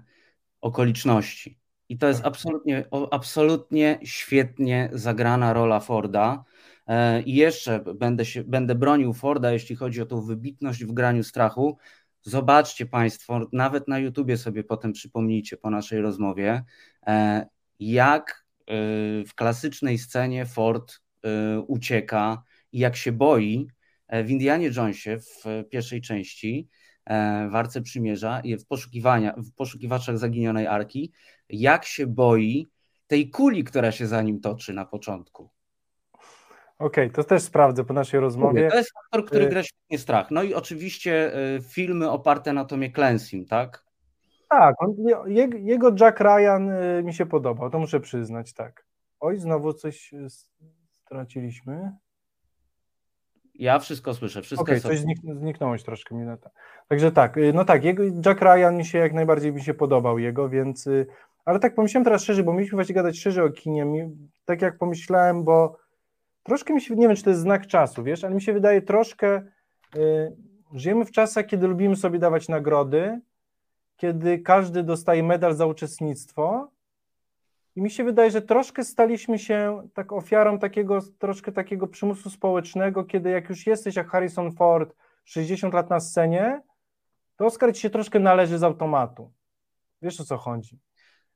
[0.62, 1.60] okoliczności.
[1.90, 6.44] I to jest absolutnie, absolutnie świetnie zagrana rola Forda.
[6.88, 11.24] E, I jeszcze będę, się, będę bronił Forda, jeśli chodzi o tą wybitność w graniu
[11.24, 11.78] strachu.
[12.22, 16.64] Zobaczcie Państwo, nawet na YouTubie sobie potem przypomnijcie po naszej rozmowie,
[17.08, 17.48] e,
[17.80, 18.74] jak e,
[19.26, 21.00] w klasycznej scenie Ford
[21.68, 23.68] ucieka i jak się boi
[24.10, 26.68] w Indianie Jonesie w pierwszej części,
[27.52, 31.12] w Arce Przymierza i w, poszukiwania, w poszukiwaczach zaginionej arki,
[31.50, 32.68] jak się boi
[33.08, 35.50] tej kuli, która się za nim toczy na początku.
[36.80, 38.70] Okej, okay, to też sprawdzę po naszej rozmowie.
[38.70, 40.32] To jest aktor, który y- gra świetnie strach.
[40.32, 43.84] No i oczywiście y, filmy oparte na Tomie Clancy, tak?
[44.50, 44.96] Tak, on,
[45.60, 48.86] jego Jack Ryan y, mi się podobał, to muszę przyznać, tak.
[49.20, 50.12] Oj, znowu coś
[50.92, 51.92] straciliśmy.
[53.56, 56.50] Ja wszystko słyszę, wszystko okay, coś znik zniknąłeś troszkę minuta.
[56.88, 60.50] Także tak, no tak, jego, Jack Ryan mi się jak najbardziej mi się podobał jego,
[60.50, 60.90] więc
[61.46, 64.10] ale tak pomyślałem teraz szczerze, bo mieliśmy właśnie gadać szczerze o kinie,
[64.46, 65.78] tak jak pomyślałem, bo
[66.48, 68.82] troszkę mi się, nie wiem, czy to jest znak czasu, wiesz, ale mi się wydaje
[68.82, 69.42] troszkę,
[69.96, 70.36] y,
[70.74, 73.22] żyjemy w czasach, kiedy lubimy sobie dawać nagrody,
[73.98, 76.72] kiedy każdy dostaje medal za uczestnictwo
[77.76, 83.04] i mi się wydaje, że troszkę staliśmy się tak ofiarą takiego, troszkę takiego przymusu społecznego,
[83.04, 86.62] kiedy jak już jesteś jak Harrison Ford 60 lat na scenie,
[87.36, 89.32] to Oscar ci się troszkę należy z automatu.
[90.02, 90.80] Wiesz o co chodzi.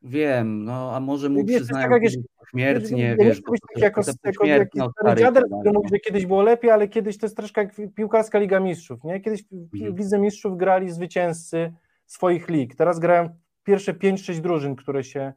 [0.04, 2.18] Wiem, no a może mu wiesz, przyznają tak jakieś,
[2.50, 4.02] śmiertnie, wiesz, wiesz to jako,
[4.44, 7.94] jako, jako dziader, który mówi, że kiedyś było lepiej, ale kiedyś to jest troszkę jak
[7.96, 9.20] piłkarska Liga Mistrzów, nie?
[9.20, 9.96] Kiedyś w mhm.
[9.96, 11.74] Lidze Mistrzów grali zwycięzcy
[12.06, 13.30] swoich lig, teraz grają
[13.64, 15.34] pierwsze 5-6 drużyn, które się,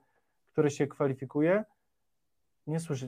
[0.53, 1.65] które się kwalifikuje.
[2.67, 3.07] Nie słyszę,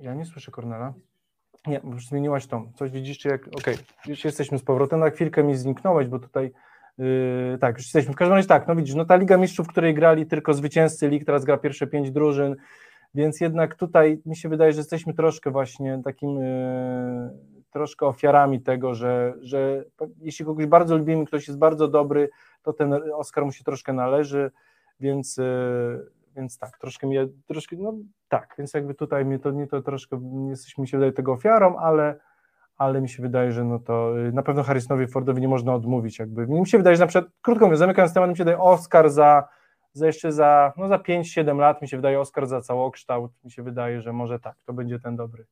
[0.00, 0.94] ja nie słyszę Kornela.
[1.66, 2.72] Nie, już zmieniłaś tą.
[2.74, 3.48] Coś widzisz, czy jak.
[3.48, 5.00] Okej, okay, już jesteśmy z powrotem.
[5.00, 6.52] Na chwilkę mi zniknąłeś, bo tutaj
[6.98, 8.12] Yy, tak, już jesteśmy.
[8.12, 11.08] W każdym razie tak, no widzisz, no ta Liga Mistrzów, w której grali tylko zwycięzcy
[11.08, 12.56] lig, teraz gra pierwsze pięć drużyn,
[13.14, 17.30] więc jednak tutaj mi się wydaje, że jesteśmy troszkę właśnie takim yy,
[17.70, 19.84] troszkę ofiarami tego, że, że
[20.20, 22.30] jeśli kogoś bardzo lubimy, ktoś jest bardzo dobry,
[22.62, 24.50] to ten Oscar mu się troszkę należy,
[25.00, 27.94] więc, yy, więc tak, troszkę mi, troszkę, no
[28.28, 31.76] tak, więc jakby tutaj mnie to, nie to troszkę, jesteśmy mi się wydaje tego ofiarą,
[31.76, 32.20] ale
[32.82, 36.18] ale mi się wydaje, że no to y, na pewno Harrisonowi Fordowi nie można odmówić.
[36.18, 36.46] Jakby.
[36.46, 39.48] Mi się wydaje, że na przykład, krótko mówiąc, zamykając temat, mi się wydaje Oscar za,
[39.92, 43.62] za jeszcze za, no za 5-7 lat, mi się wydaje Oscar za całokształt, mi się
[43.62, 45.46] wydaje, że może tak, to będzie ten dobry.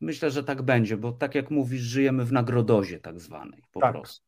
[0.00, 3.92] Myślę, że tak będzie, bo tak jak mówisz, żyjemy w nagrodozie tak zwanej po tak.
[3.92, 4.26] prostu.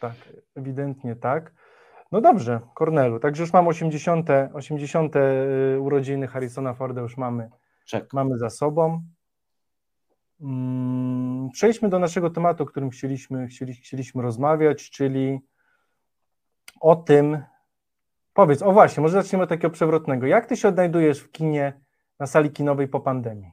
[0.00, 0.14] Tak,
[0.54, 1.52] ewidentnie tak.
[2.12, 7.50] No dobrze, Cornelu, także już mam 80, 80 y, urodziny Harrisona Forda, już mamy,
[7.86, 8.12] Czek.
[8.12, 9.02] mamy za sobą.
[10.40, 15.40] Mm, przejdźmy do naszego tematu, o którym chcieliśmy, chcieli, chcieliśmy rozmawiać, czyli
[16.80, 17.42] o tym,
[18.34, 20.26] powiedz, o właśnie, może zaczniemy od takiego przewrotnego.
[20.26, 21.80] Jak ty się odnajdujesz w kinie,
[22.18, 23.52] na sali kinowej po pandemii?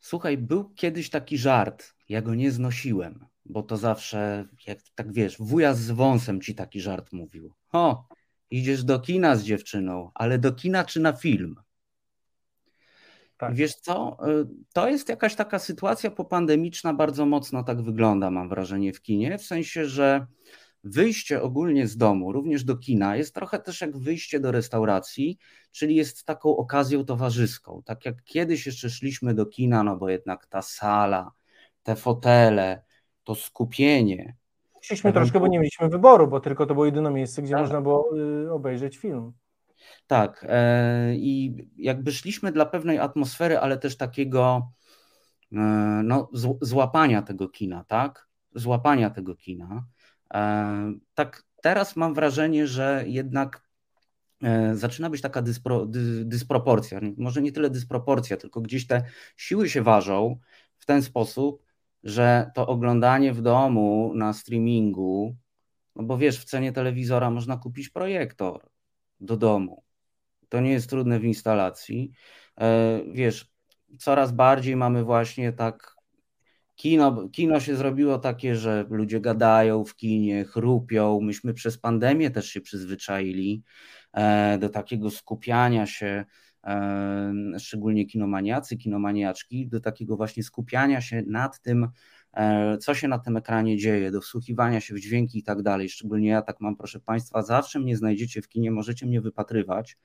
[0.00, 5.36] Słuchaj, był kiedyś taki żart, ja go nie znosiłem, bo to zawsze, jak tak wiesz,
[5.38, 7.52] wuja z wąsem ci taki żart mówił.
[7.72, 8.04] O,
[8.50, 11.56] idziesz do kina z dziewczyną, ale do kina czy na film?
[13.42, 13.54] Tak.
[13.54, 18.92] Wiesz co, y, to jest jakaś taka sytuacja popandemiczna, bardzo mocno tak wygląda, mam wrażenie,
[18.92, 20.26] w kinie, w sensie, że
[20.84, 25.38] wyjście ogólnie z domu, również do kina, jest trochę też jak wyjście do restauracji,
[25.72, 27.82] czyli jest taką okazją towarzyską.
[27.84, 31.32] Tak jak kiedyś jeszcze szliśmy do kina, no bo jednak ta sala,
[31.82, 32.82] te fotele,
[33.24, 34.36] to skupienie.
[34.80, 37.60] Szliśmy troszkę, bo nie mieliśmy wyboru, bo tylko to było jedyne miejsce, gdzie tak.
[37.60, 39.32] można było y, obejrzeć film.
[40.06, 40.46] Tak.
[40.48, 44.72] E, I jakby szliśmy dla pewnej atmosfery, ale też takiego
[45.52, 45.56] e,
[46.04, 48.28] no, złapania tego kina, tak?
[48.54, 49.84] Złapania tego kina.
[50.34, 53.72] E, tak teraz mam wrażenie, że jednak
[54.72, 57.00] zaczyna być taka dyspro, dy, dysproporcja.
[57.16, 59.02] Może nie tyle dysproporcja, tylko gdzieś te
[59.36, 60.38] siły się ważą
[60.78, 61.62] w ten sposób,
[62.04, 65.36] że to oglądanie w domu na streamingu,
[65.96, 68.71] no bo wiesz, w cenie telewizora można kupić projektor
[69.22, 69.82] do domu.
[70.48, 72.12] To nie jest trudne w instalacji.
[72.60, 73.52] E, wiesz,
[73.98, 75.92] coraz bardziej mamy właśnie tak.
[76.74, 81.20] Kino, kino się zrobiło takie, że ludzie gadają w kinie, chrupią.
[81.20, 83.62] Myśmy przez pandemię też się przyzwyczaili
[84.12, 86.24] e, do takiego skupiania się,
[86.64, 91.88] e, szczególnie kinomaniacy, kinomaniaczki, do takiego właśnie skupiania się nad tym,
[92.80, 95.88] co się na tym ekranie dzieje, do wsłuchiwania się w dźwięki i tak dalej.
[95.88, 99.98] Szczególnie ja tak mam, proszę Państwa, zawsze mnie znajdziecie w kinie, możecie mnie wypatrywać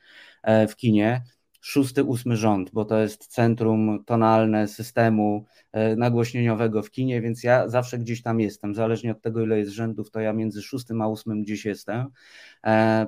[0.69, 1.21] w kinie
[1.61, 7.69] szósty, ósmy rząd, bo to jest centrum tonalne systemu e, nagłośnieniowego w kinie, więc ja
[7.69, 8.75] zawsze gdzieś tam jestem.
[8.75, 12.07] Zależnie od tego, ile jest rzędów, to ja między szóstym a ósmym gdzieś jestem.
[12.65, 13.07] E,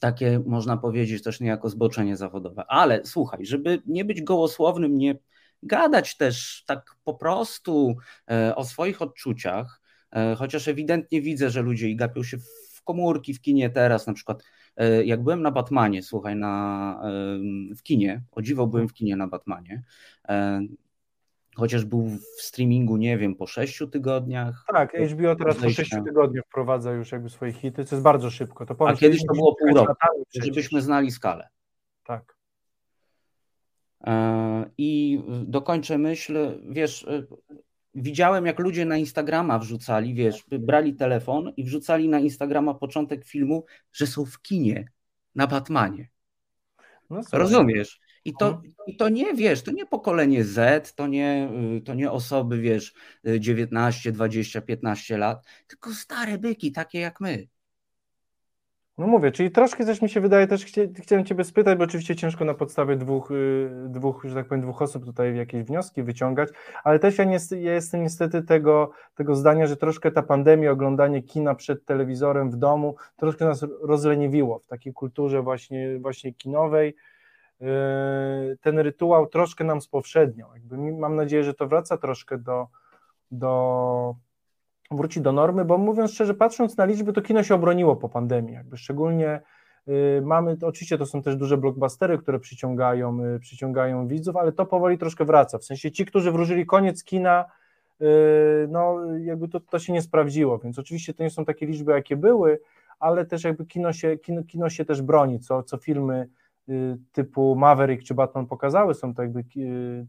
[0.00, 2.64] takie można powiedzieć też niejako zboczenie zawodowe.
[2.68, 5.14] Ale słuchaj, żeby nie być gołosłownym, nie
[5.62, 7.96] gadać też tak po prostu
[8.30, 9.80] e, o swoich odczuciach,
[10.36, 12.38] chociaż ewidentnie widzę, że ludzie gapią się
[12.74, 14.42] w komórki w kinie teraz, na przykład
[14.76, 17.00] E, jak byłem na Batmanie, słuchaj, na,
[17.76, 19.82] w kinie, o dziwo byłem w kinie na Batmanie,
[20.28, 20.60] e,
[21.56, 24.64] chociaż był w streamingu, nie wiem, po sześciu tygodniach.
[24.72, 28.66] Tak, HBO teraz po sześciu tygodniach wprowadza już jakby swoje hity, co jest bardzo szybko.
[28.66, 29.94] To A kiedyś to było pół roku,
[30.42, 31.48] żebyśmy znali skalę.
[32.04, 32.35] Tak.
[34.04, 37.06] E, I dokończę myśl, wiesz,
[37.94, 43.64] widziałem, jak ludzie na Instagrama wrzucali, wiesz, brali telefon i wrzucali na Instagrama początek filmu,
[43.92, 44.88] że są w kinie
[45.34, 46.08] na Batmanie.
[47.10, 48.00] No Rozumiesz?
[48.24, 48.72] I to, mhm.
[48.86, 52.94] I to nie, wiesz, to nie pokolenie Z, to nie, y, to nie osoby, wiesz,
[53.24, 57.46] 19, 20, 15 lat, tylko stare byki, takie jak my.
[58.98, 62.16] No mówię, czyli troszkę coś mi się wydaje, też chcie, chciałem Ciebie spytać, bo oczywiście
[62.16, 66.48] ciężko na podstawie dwóch, y, dwóch, że tak powiem, dwóch osób tutaj jakieś wnioski wyciągać,
[66.84, 71.22] ale też ja, nie, ja jestem niestety tego, tego zdania, że troszkę ta pandemia, oglądanie
[71.22, 76.94] kina przed telewizorem w domu, troszkę nas rozleniwiło w takiej kulturze właśnie, właśnie kinowej.
[77.62, 77.66] Y,
[78.60, 80.48] ten rytuał troszkę nam spowszedniał.
[80.54, 82.66] Jakby mam nadzieję, że to wraca troszkę do,
[83.30, 84.14] do
[84.90, 88.54] wróci do normy, bo mówiąc szczerze, patrząc na liczby, to kino się obroniło po pandemii,
[88.54, 89.40] jakby szczególnie
[89.88, 94.66] y, mamy, oczywiście to są też duże blockbustery, które przyciągają, y, przyciągają widzów, ale to
[94.66, 97.44] powoli troszkę wraca, w sensie ci, którzy wróżyli koniec kina,
[98.00, 98.04] y,
[98.68, 102.16] no jakby to, to się nie sprawdziło, więc oczywiście to nie są takie liczby, jakie
[102.16, 102.60] były,
[103.00, 106.28] ale też jakby kino się, kino, kino się też broni, co, co filmy
[107.12, 109.44] typu Maverick czy Batman pokazały, są to jakby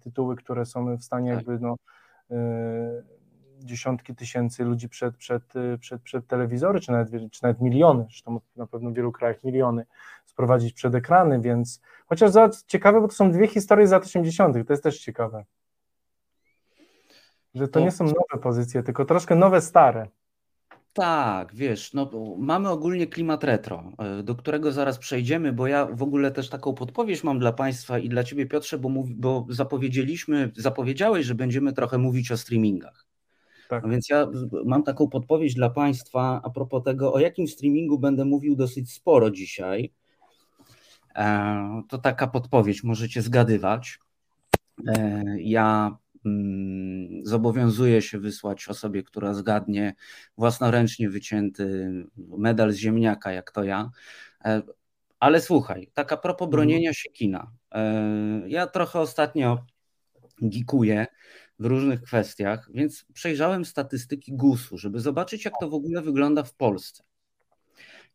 [0.03, 1.37] tytuły, które są w stanie tak.
[1.37, 1.75] jakby no
[3.59, 5.43] dziesiątki tysięcy ludzi przed, przed,
[5.79, 9.85] przed, przed telewizory, czy nawet, czy nawet miliony, zresztą na pewno w wielu krajach miliony
[10.25, 14.67] sprowadzić przed ekrany, więc chociaż za, ciekawe, bo to są dwie historie z lat 80.,
[14.67, 15.45] to jest też ciekawe.
[17.53, 20.07] Że to nie są nowe pozycje, tylko troszkę nowe, stare.
[20.97, 26.03] Tak, wiesz, no, mamy ogólnie klimat retro, e, do którego zaraz przejdziemy, bo ja w
[26.03, 30.51] ogóle też taką podpowiedź mam dla Państwa i dla Ciebie, Piotrze, bo, mów, bo zapowiedzieliśmy,
[30.55, 33.05] zapowiedziałeś, że będziemy trochę mówić o streamingach.
[33.69, 33.83] Tak.
[33.83, 34.27] No więc ja
[34.65, 39.31] mam taką podpowiedź dla Państwa a propos tego, o jakim streamingu będę mówił dosyć sporo
[39.31, 39.91] dzisiaj.
[41.15, 43.99] E, to taka podpowiedź, możecie zgadywać.
[44.87, 49.95] E, ja mm, zobowiązuję się wysłać osobie, która zgadnie
[50.37, 53.89] własnoręcznie wycięty medal z ziemniaka, jak to ja.
[54.45, 54.61] E,
[55.19, 56.51] ale słuchaj, taka propos mhm.
[56.51, 57.51] bronienia się kina.
[58.47, 59.65] Ja trochę ostatnio
[60.43, 61.07] gikuję
[61.59, 66.55] w różnych kwestiach, więc przejrzałem statystyki GUS-u, żeby zobaczyć, jak to w ogóle wygląda w
[66.55, 67.03] Polsce.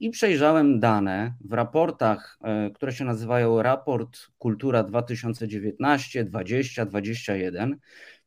[0.00, 7.78] I przejrzałem dane w raportach, e, które się nazywają Raport Kultura 2019, 20, 21.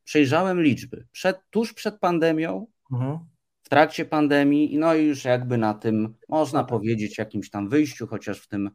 [0.04, 3.19] Przejrzałem liczby przed, tuż przed pandemią, mhm.
[3.63, 8.39] w trakcie pandemii, no i już jakby na tym, można powiedzieć, jakimś tam wyjściu, chociaż
[8.39, 8.69] w tym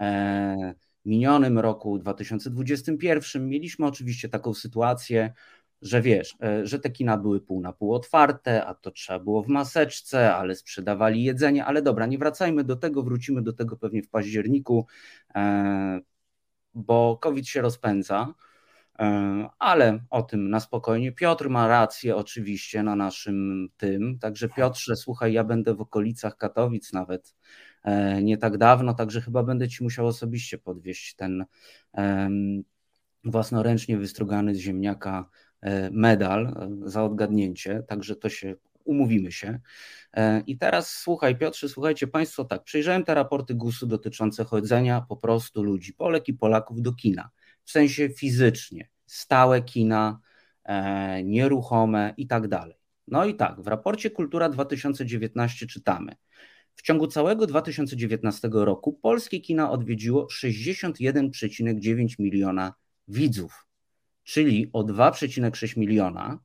[0.00, 0.74] e,
[1.04, 5.32] minionym roku 2021 mieliśmy oczywiście taką sytuację,
[5.82, 9.42] że wiesz, e, że te kina były pół na pół otwarte, a to trzeba było
[9.42, 14.02] w maseczce, ale sprzedawali jedzenie, ale dobra, nie wracajmy do tego, wrócimy do tego pewnie
[14.02, 14.86] w październiku,
[15.34, 16.00] e,
[16.74, 18.34] bo COVID się rozpędza,
[18.98, 21.12] e, ale o tym na spokojnie.
[21.12, 26.92] Piotr ma rację oczywiście na naszym tym, także Piotrze, słuchaj, ja będę w okolicach Katowic
[26.92, 27.34] nawet
[28.22, 31.44] nie tak dawno, także chyba będę Ci musiał osobiście podwieźć ten
[33.24, 35.28] własnoręcznie wystrugany z ziemniaka
[35.90, 38.54] medal e, za odgadnięcie, także to się
[38.84, 39.60] umówimy się.
[40.14, 45.16] E, I teraz słuchaj, Piotrze, słuchajcie Państwo, tak, przejrzałem te raporty GUS-u dotyczące chodzenia po
[45.16, 47.30] prostu ludzi, Polek i Polaków do kina,
[47.64, 50.20] w sensie fizycznie, stałe kina,
[50.64, 52.76] e, nieruchome i tak dalej.
[53.08, 56.12] No i tak, w raporcie Kultura 2019 czytamy.
[56.74, 62.74] W ciągu całego 2019 roku polskie kina odwiedziło 61,9 miliona
[63.08, 63.66] widzów,
[64.24, 66.38] czyli o 2,6 miliona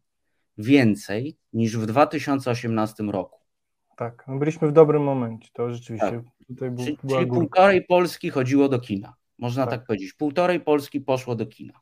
[0.58, 3.40] więcej niż w 2018 roku.
[3.98, 6.12] Tak, no byliśmy w dobrym momencie, to rzeczywiście.
[6.12, 6.48] Tak.
[6.48, 9.80] Tutaj był, Czyli, czyli półtorej Polski chodziło do kina, można tak.
[9.80, 9.88] Tak.
[9.88, 10.14] powiedzieć.
[10.14, 11.74] Półtorej Polski poszło do kina.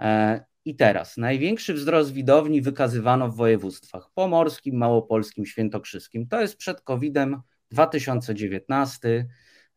[0.00, 6.28] E, I teraz największy wzrost widowni wykazywano w województwach pomorskim, małopolskim, świętokrzyskim.
[6.28, 7.40] To jest przed COVID-em
[7.70, 9.26] 2019.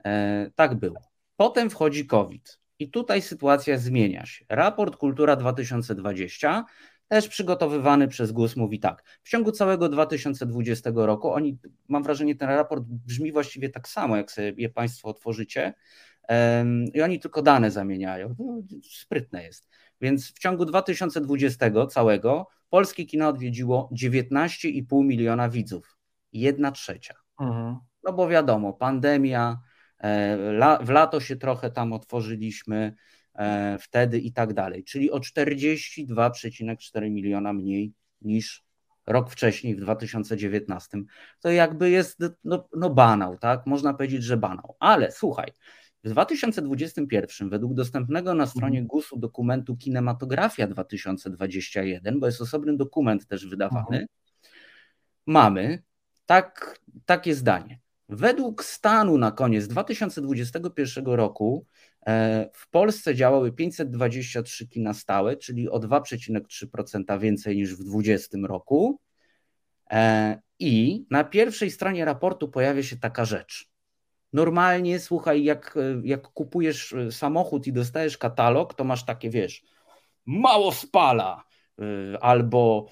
[0.05, 0.99] E, tak było.
[1.35, 4.45] Potem wchodzi COVID i tutaj sytuacja zmienia się.
[4.49, 6.65] Raport Kultura 2020
[7.07, 9.03] też przygotowywany przez GUS mówi tak.
[9.23, 11.57] W ciągu całego 2020 roku, oni,
[11.87, 15.73] mam wrażenie, ten raport brzmi właściwie tak samo, jak sobie je Państwo otworzycie,
[16.27, 18.35] em, i oni tylko dane zamieniają.
[18.39, 18.61] No,
[18.91, 19.69] sprytne jest.
[20.01, 25.97] Więc w ciągu 2020 całego polskie kino odwiedziło 19,5 miliona widzów.
[26.33, 27.15] Jedna trzecia.
[27.39, 27.77] Mhm.
[28.03, 29.59] No bo wiadomo, pandemia,
[30.81, 32.95] w lato się trochę tam otworzyliśmy
[33.35, 38.67] e, wtedy i tak dalej, czyli o 42,4 miliona mniej niż
[39.07, 40.97] rok wcześniej, w 2019.
[41.39, 43.65] To jakby jest no, no banał, tak?
[43.65, 44.75] Można powiedzieć, że banał.
[44.79, 45.51] Ale słuchaj,
[46.03, 53.47] w 2021 według dostępnego na stronie GUS-u dokumentu Kinematografia 2021, bo jest osobny dokument też
[53.47, 54.07] wydawany,
[55.25, 55.83] mamy
[56.25, 57.79] tak, takie zdanie.
[58.09, 61.65] Według stanu na koniec 2021 roku
[62.05, 68.99] e, w Polsce działały 523 kina stałe, czyli o 2,3% więcej niż w 2020 roku.
[69.91, 73.69] E, I na pierwszej stronie raportu pojawia się taka rzecz.
[74.33, 79.63] Normalnie, słuchaj, jak, jak kupujesz e, samochód i dostajesz katalog, to masz takie, wiesz,
[80.25, 81.43] mało spala,
[82.21, 82.87] albo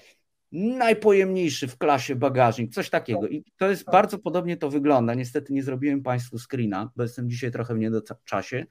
[0.56, 3.28] najpojemniejszy w klasie bagażnik, coś takiego.
[3.28, 5.14] I to jest bardzo podobnie to wygląda.
[5.14, 8.66] Niestety nie zrobiłem Państwu screena, bo jestem dzisiaj trochę w niedoczasie.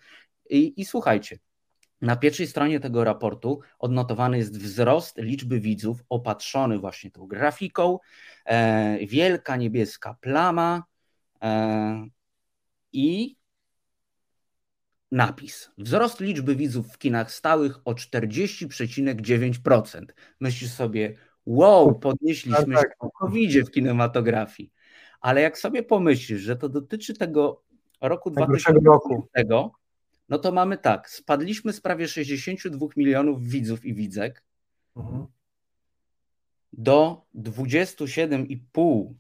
[0.49, 1.39] I, I słuchajcie,
[2.01, 7.99] na pierwszej stronie tego raportu odnotowany jest wzrost liczby widzów opatrzony właśnie tą grafiką,
[8.45, 10.83] e, wielka niebieska plama
[11.41, 12.07] e,
[12.93, 13.35] i
[15.11, 15.71] napis.
[15.77, 20.05] Wzrost liczby widzów w kinach stałych o 40,9%.
[20.39, 21.15] Myślisz sobie,
[21.45, 22.97] wow, podnieśliśmy się tak.
[22.97, 24.71] po covid w kinematografii.
[25.21, 27.63] Ale jak sobie pomyślisz, że to dotyczy tego
[28.01, 29.09] roku Najgorszego roku.
[29.09, 29.77] 2020,
[30.29, 34.43] no to mamy tak, spadliśmy z prawie 62 milionów widzów i widzek
[34.95, 35.27] Mhm.
[36.73, 39.13] do 27,5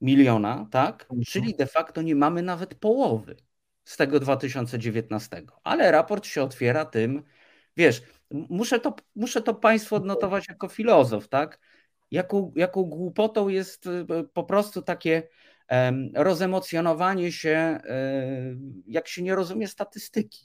[0.00, 1.02] miliona, tak?
[1.02, 1.22] Mhm.
[1.22, 3.36] Czyli de facto nie mamy nawet połowy
[3.84, 5.42] z tego 2019.
[5.64, 7.22] Ale raport się otwiera tym,
[7.76, 11.58] wiesz, muszę to, muszę to Państwu odnotować jako filozof, tak?
[12.10, 15.22] Jaką, jaką głupotą jest y, po prostu takie
[15.68, 20.44] em, rozemocjonowanie się, y, jak się nie rozumie statystyki.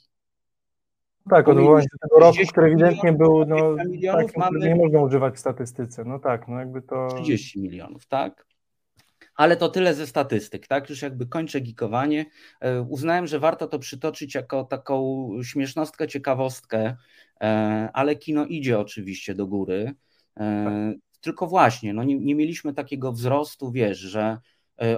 [1.30, 4.68] Tak, odwołanie do tego roku, 30 który ewidentnie był no, 20 milionów, takim, który mamy-
[4.68, 6.04] nie można używać w statystyce.
[6.04, 7.08] No tak, no jakby to...
[7.08, 8.46] 30 milionów, tak?
[9.36, 10.90] Ale to tyle ze statystyk, tak?
[10.90, 12.26] Już jakby kończę gikowanie.
[12.60, 16.96] E, Uznałem, że warto to przytoczyć jako taką śmiesznostkę, ciekawostkę,
[17.40, 19.92] e, ale kino idzie oczywiście do góry.
[20.40, 24.38] E, Tylko właśnie, no nie, nie mieliśmy takiego wzrostu, wiesz, że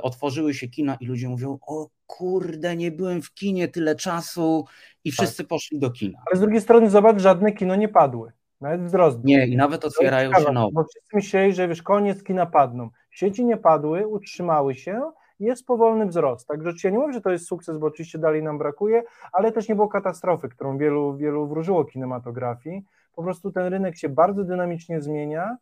[0.03, 4.65] otworzyły się kina i ludzie mówią, o kurde, nie byłem w kinie tyle czasu
[5.05, 6.19] i wszyscy poszli do kina.
[6.27, 8.33] Ale z drugiej strony zobacz, żadne kino nie padły.
[8.61, 9.25] Nawet wzrost.
[9.25, 10.73] Nie, i nawet otwierają się nowe.
[10.73, 12.91] Bo wszyscy myśleli, że wiesz, koniec kina padną.
[13.17, 16.49] Sieci nie padły, utrzymały się, jest powolny wzrost.
[16.49, 19.03] Także ja nie mówię, że to jest sukces, bo oczywiście dalej nam brakuje,
[19.33, 22.85] ale też nie było katastrofy, którą wielu, wielu wróżyło kinematografii.
[23.15, 25.57] Po prostu ten rynek się bardzo dynamicznie zmienia,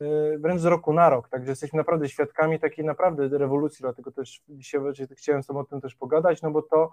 [0.00, 1.28] yy, wręcz z roku na rok.
[1.28, 4.80] Także jesteśmy naprawdę świadkami takiej naprawdę rewolucji, dlatego też dzisiaj
[5.16, 6.90] chciałem z o tym też pogadać, no bo to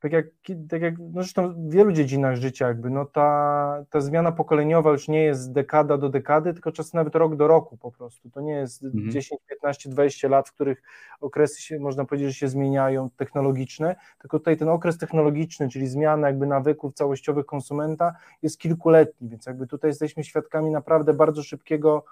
[0.00, 0.26] tak jak,
[0.68, 5.08] tak jak no zresztą w wielu dziedzinach życia, jakby, no ta, ta zmiana pokoleniowa już
[5.08, 8.30] nie jest dekada do dekady, tylko czasem nawet rok do roku po prostu.
[8.30, 9.10] To nie jest Mhm.
[9.10, 10.82] 10, 15, 20 lat, w których
[11.20, 16.26] okresy się, można powiedzieć, że się zmieniają technologiczne, tylko tutaj ten okres technologiczny, czyli zmiana
[16.26, 22.04] jakby nawyków całościowych konsumenta jest kilkuletni, więc jakby tutaj jesteśmy świadkami naprawdę bardzo szybkiego,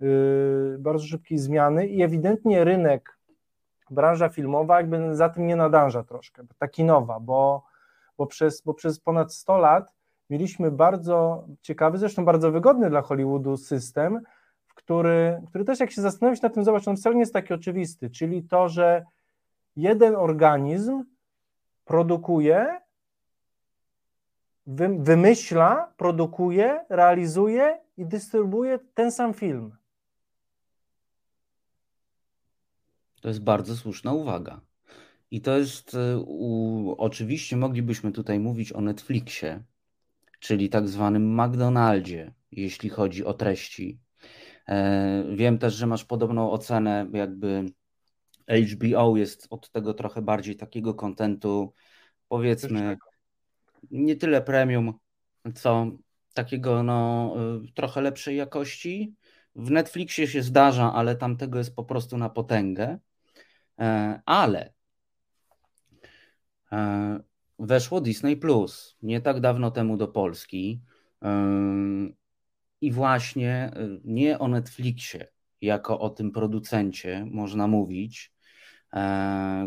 [0.00, 3.19] yy, bardzo szybkiej zmiany i ewidentnie rynek
[3.90, 7.64] branża filmowa jakby za tym nie nadąża troszkę, ta kinowa, bo,
[8.18, 9.94] bo, przez, bo przez ponad 100 lat
[10.30, 14.20] mieliśmy bardzo ciekawy, zresztą bardzo wygodny dla Hollywoodu system,
[14.66, 17.54] w który, który też jak się zastanowić nad tym, zobacz, on wcale nie jest taki
[17.54, 19.04] oczywisty, czyli to, że
[19.76, 21.04] jeden organizm
[21.84, 22.80] produkuje
[24.98, 29.79] wymyśla, produkuje, realizuje i dystrybuuje ten sam film.
[33.20, 34.60] To jest bardzo słuszna uwaga.
[35.30, 39.62] I to jest, e, u, oczywiście moglibyśmy tutaj mówić o Netflixie,
[40.40, 43.98] czyli tak zwanym McDonaldzie, jeśli chodzi o treści.
[44.68, 47.64] E, wiem też, że masz podobną ocenę, jakby
[48.72, 51.72] HBO jest od tego trochę bardziej takiego kontentu,
[52.28, 52.96] powiedzmy,
[53.90, 54.94] nie tyle premium,
[55.54, 55.86] co
[56.34, 59.14] takiego no, y, trochę lepszej jakości.
[59.54, 62.98] W Netflixie się zdarza, ale tam tego jest po prostu na potęgę.
[63.80, 64.72] E, ale
[66.72, 67.20] e,
[67.58, 70.82] weszło Disney Plus nie tak dawno temu do Polski.
[71.22, 71.30] E,
[72.80, 73.70] I właśnie
[74.04, 75.28] nie o Netflixie,
[75.60, 78.32] jako o tym producencie można mówić,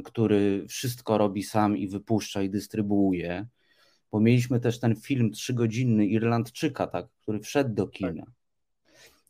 [0.06, 3.48] który wszystko robi sam i wypuszcza i dystrybuuje
[4.14, 8.34] bo mieliśmy też ten film trzygodzinny Irlandczyka, tak, który wszedł do kina tak.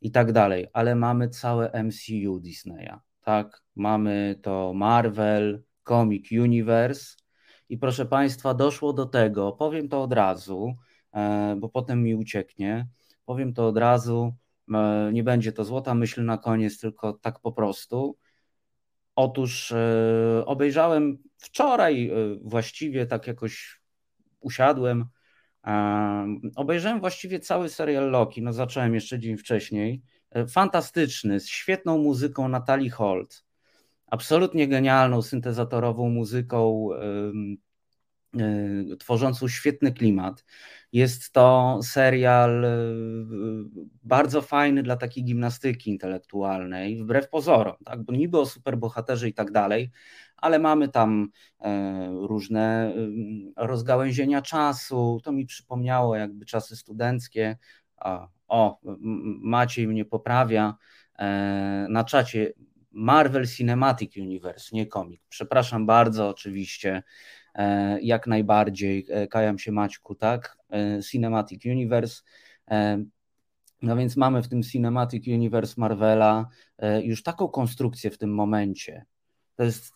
[0.01, 7.15] i tak dalej, ale mamy całe MCU Disneya, tak, mamy to Marvel, Comic Universe
[7.69, 10.75] i proszę Państwa, doszło do tego, powiem to od razu,
[11.13, 12.87] e, bo potem mi ucieknie,
[13.25, 14.35] powiem to od razu,
[14.73, 18.17] e, nie będzie to złota myśl na koniec, tylko tak po prostu.
[19.15, 22.11] Otóż e, obejrzałem wczoraj
[22.41, 23.81] właściwie tak jakoś
[24.39, 25.05] usiadłem,
[26.55, 30.01] obejrzałem właściwie cały serial Loki, no zacząłem jeszcze dzień wcześniej.
[30.33, 33.45] E, fantastyczny, z świetną muzyką Natalii Holt,
[34.07, 36.89] absolutnie genialną syntezatorową muzyką
[38.39, 40.45] E, tworzącą świetny klimat.
[40.91, 42.69] Jest to serial e,
[44.03, 48.03] bardzo fajny dla takiej gimnastyki intelektualnej, wbrew pozorom, tak?
[48.03, 49.91] bo niby o superbohaterze i tak dalej,
[50.37, 51.29] ale mamy tam
[52.21, 52.93] różne
[53.57, 55.21] rozgałęzienia czasu.
[55.23, 57.57] To mi przypomniało jakby czasy studenckie.
[58.53, 58.79] O,
[59.41, 60.75] Maciej mnie poprawia
[61.89, 62.53] na czacie.
[62.91, 65.21] Marvel Cinematic Universe, nie komik.
[65.29, 67.03] Przepraszam bardzo, oczywiście.
[67.55, 70.57] E, jak najbardziej, e, kajam się Maćku, tak?
[70.71, 72.21] E, Cinematic Universe.
[73.81, 76.47] No więc mamy w tym Cinematic Universe Marvela
[77.03, 79.05] już taką konstrukcję w tym momencie.
[79.55, 79.93] To jest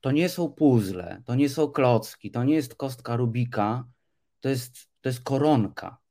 [0.00, 3.84] to nie są puzzle, to nie są klocki, to nie jest kostka Rubika,
[4.40, 6.01] to jest, to jest koronka.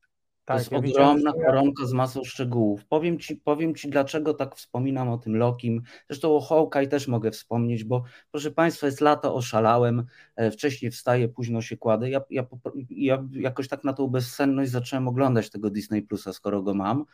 [0.58, 2.84] Tak, to jest ja ogromna koronka z masą szczegółów.
[2.84, 5.82] Powiem ci, powiem ci, dlaczego tak wspominam o tym Lokim.
[6.08, 11.28] Zresztą o Hawkeye też mogę wspomnieć, bo proszę Państwa, jest lato, oszalałem, e, wcześniej wstaję,
[11.28, 12.10] późno się kładę.
[12.10, 12.46] Ja, ja,
[12.90, 17.04] ja jakoś tak na tą bezsenność zacząłem oglądać tego Disney Plusa, skoro go mam.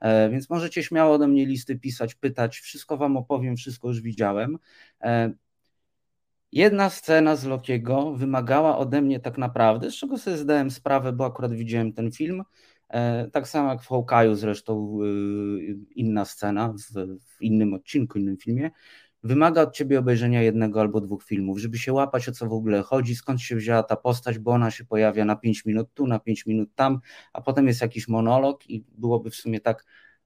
[0.00, 2.58] E, więc możecie śmiało ode mnie listy pisać, pytać.
[2.58, 4.58] Wszystko Wam opowiem, wszystko już widziałem.
[5.02, 5.32] E,
[6.52, 11.26] jedna scena z Lokiego wymagała ode mnie tak naprawdę, z czego sobie zdałem sprawę, bo
[11.26, 12.42] akurat widziałem ten film,
[13.32, 18.70] tak samo jak w Hawkeye'u zresztą y, inna scena w, w innym odcinku, innym filmie,
[19.22, 22.82] wymaga od ciebie obejrzenia jednego albo dwóch filmów, żeby się łapać o co w ogóle
[22.82, 26.18] chodzi, skąd się wzięła ta postać, bo ona się pojawia na 5 minut tu, na
[26.18, 27.00] 5 minut tam,
[27.32, 29.84] a potem jest jakiś monolog i byłoby w sumie tak,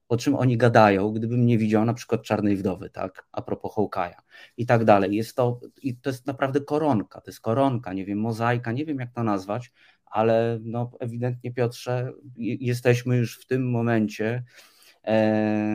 [0.09, 4.21] o czym oni gadają, gdybym nie widział na przykład Czarnej Wdowy, tak, a propos Hawkeye'a
[4.57, 5.15] i tak dalej.
[5.15, 8.99] Jest to, i to jest naprawdę koronka, to jest koronka, nie wiem, mozaika, nie wiem
[8.99, 9.71] jak to nazwać,
[10.11, 14.43] ale no, ewidentnie, Piotrze, jesteśmy już w tym momencie
[15.03, 15.71] e,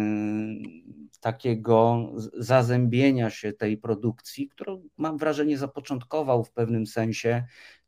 [1.20, 7.44] takiego zazębienia się tej produkcji, którą mam wrażenie zapoczątkował w pewnym sensie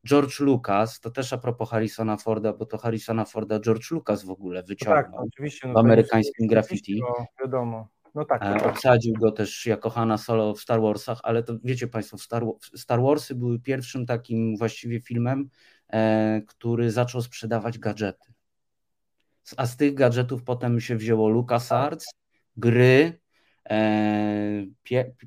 [0.07, 4.31] George Lucas, to też a propos Harrisona Forda, bo to Harrisona Forda George Lucas w
[4.31, 7.03] ogóle wyciągnął tak, oczywiście, no w amerykańskim graffiti.
[7.41, 7.89] Wiadomo.
[8.15, 8.67] No tak, e, tak.
[8.67, 12.45] Obsadził go też jako Hanna Solo w Star Warsach, ale to wiecie Państwo, Star,
[12.77, 15.49] Star Warsy były pierwszym takim właściwie filmem,
[16.47, 18.33] który zaczął sprzedawać gadżety.
[19.57, 22.11] A z tych gadżetów potem się wzięło LucasArts,
[22.57, 23.21] gry,
[23.71, 24.67] e,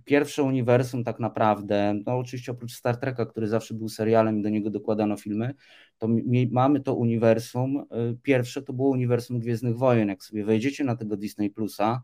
[0.05, 4.49] pierwsze uniwersum tak naprawdę, no oczywiście oprócz Star Treka, który zawsze był serialem i do
[4.49, 5.53] niego dokładano filmy,
[5.97, 6.07] to
[6.51, 7.85] mamy to uniwersum, e,
[8.23, 12.03] pierwsze to było uniwersum Gwiezdnych Wojen, jak sobie wejdziecie na tego Disney Plusa,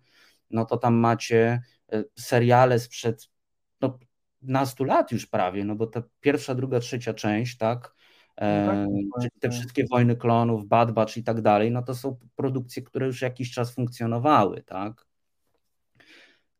[0.51, 1.61] no to tam macie
[2.15, 3.29] seriale sprzed
[3.81, 3.99] no,
[4.41, 7.95] nastu lat już prawie, no bo ta pierwsza, druga, trzecia część, tak,
[8.41, 12.17] no tak, czyli te wszystkie wojny klonów, Bad Batch i tak dalej, no to są
[12.35, 15.07] produkcje, które już jakiś czas funkcjonowały, tak?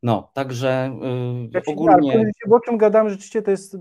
[0.03, 2.13] No, także yy, ja ogólnie...
[2.13, 3.77] Tak, o czym gadam rzeczywiście to jest,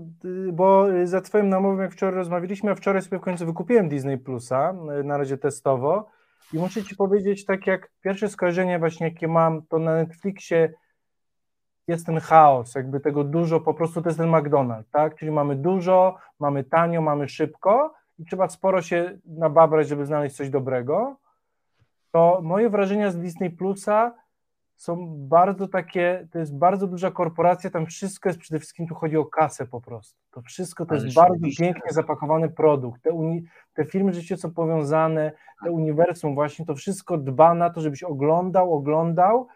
[0.53, 4.73] bo za twoim namową jak wczoraj rozmawialiśmy, a wczoraj sobie w końcu wykupiłem Disney Plusa,
[5.03, 6.07] na razie testowo
[6.53, 10.73] i muszę ci powiedzieć, tak jak pierwsze skojarzenie właśnie jakie mam, to na Netflixie
[11.87, 15.15] jest ten chaos, jakby tego dużo, po prostu to jest ten McDonald's, tak?
[15.15, 20.49] Czyli mamy dużo, mamy tanio, mamy szybko i trzeba sporo się nababrać, żeby znaleźć coś
[20.49, 21.15] dobrego,
[22.11, 24.13] to moje wrażenia z Disney Plusa
[24.75, 29.17] są bardzo takie, to jest bardzo duża korporacja, tam wszystko jest przede wszystkim, tu chodzi
[29.17, 30.19] o kasę po prostu.
[30.31, 33.01] To wszystko to Ale jest bardzo pięknie zapakowany produkt.
[33.03, 35.31] Te, uni, te filmy rzeczywiście są powiązane,
[35.63, 39.47] te uniwersum właśnie, to wszystko dba na to, żebyś oglądał, oglądał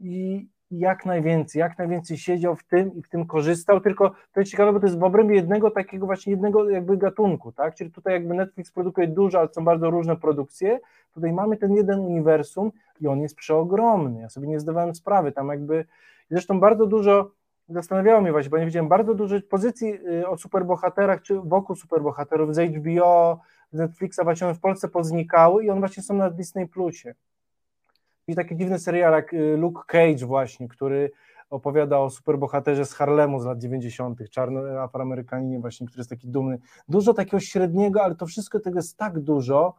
[0.00, 0.46] i
[0.78, 4.72] jak najwięcej, jak najwięcej siedział w tym i w tym korzystał, tylko to jest ciekawe,
[4.72, 8.34] bo to jest w obrębie jednego takiego właśnie jednego jakby gatunku, tak, czyli tutaj jakby
[8.34, 10.80] Netflix produkuje dużo, ale są bardzo różne produkcje,
[11.14, 15.48] tutaj mamy ten jeden uniwersum i on jest przeogromny, ja sobie nie zdawałem sprawy, tam
[15.48, 15.84] jakby,
[16.30, 17.30] zresztą bardzo dużo,
[17.68, 22.54] zastanawiało mnie właśnie, bo nie widziałem bardzo dużo pozycji y, o superbohaterach, czy wokół superbohaterów
[22.54, 23.40] z HBO,
[23.72, 27.14] z Netflixa, właśnie one w Polsce poznikały i one właśnie są na Disney Plusie.
[28.28, 31.10] I taki dziwny serial jak y, Luke Cage właśnie, który
[31.50, 36.58] opowiada o superbohaterze z Harlemu z lat 90., czarny afroamerykaninie właśnie, który jest taki dumny.
[36.88, 39.74] Dużo takiego średniego, ale to wszystko tego jest tak dużo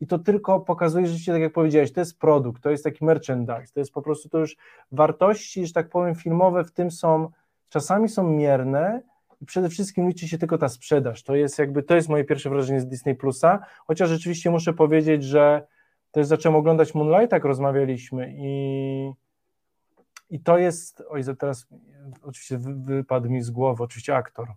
[0.00, 3.72] i to tylko pokazuje, że tak jak powiedziałeś, to jest produkt, to jest taki merchandise,
[3.74, 4.56] to jest po prostu to już
[4.92, 7.28] wartości, że tak powiem, filmowe w tym są,
[7.68, 9.02] czasami są mierne
[9.40, 11.22] i przede wszystkim liczy się tylko ta sprzedaż.
[11.22, 15.24] To jest jakby, to jest moje pierwsze wrażenie z Disney Plusa, chociaż rzeczywiście muszę powiedzieć,
[15.24, 15.66] że
[16.12, 19.12] też zacząłem oglądać Moonlight, jak rozmawialiśmy i,
[20.30, 21.66] i to jest, oj, teraz
[22.22, 24.48] oczywiście wy, wypadł mi z głowy, oczywiście aktor.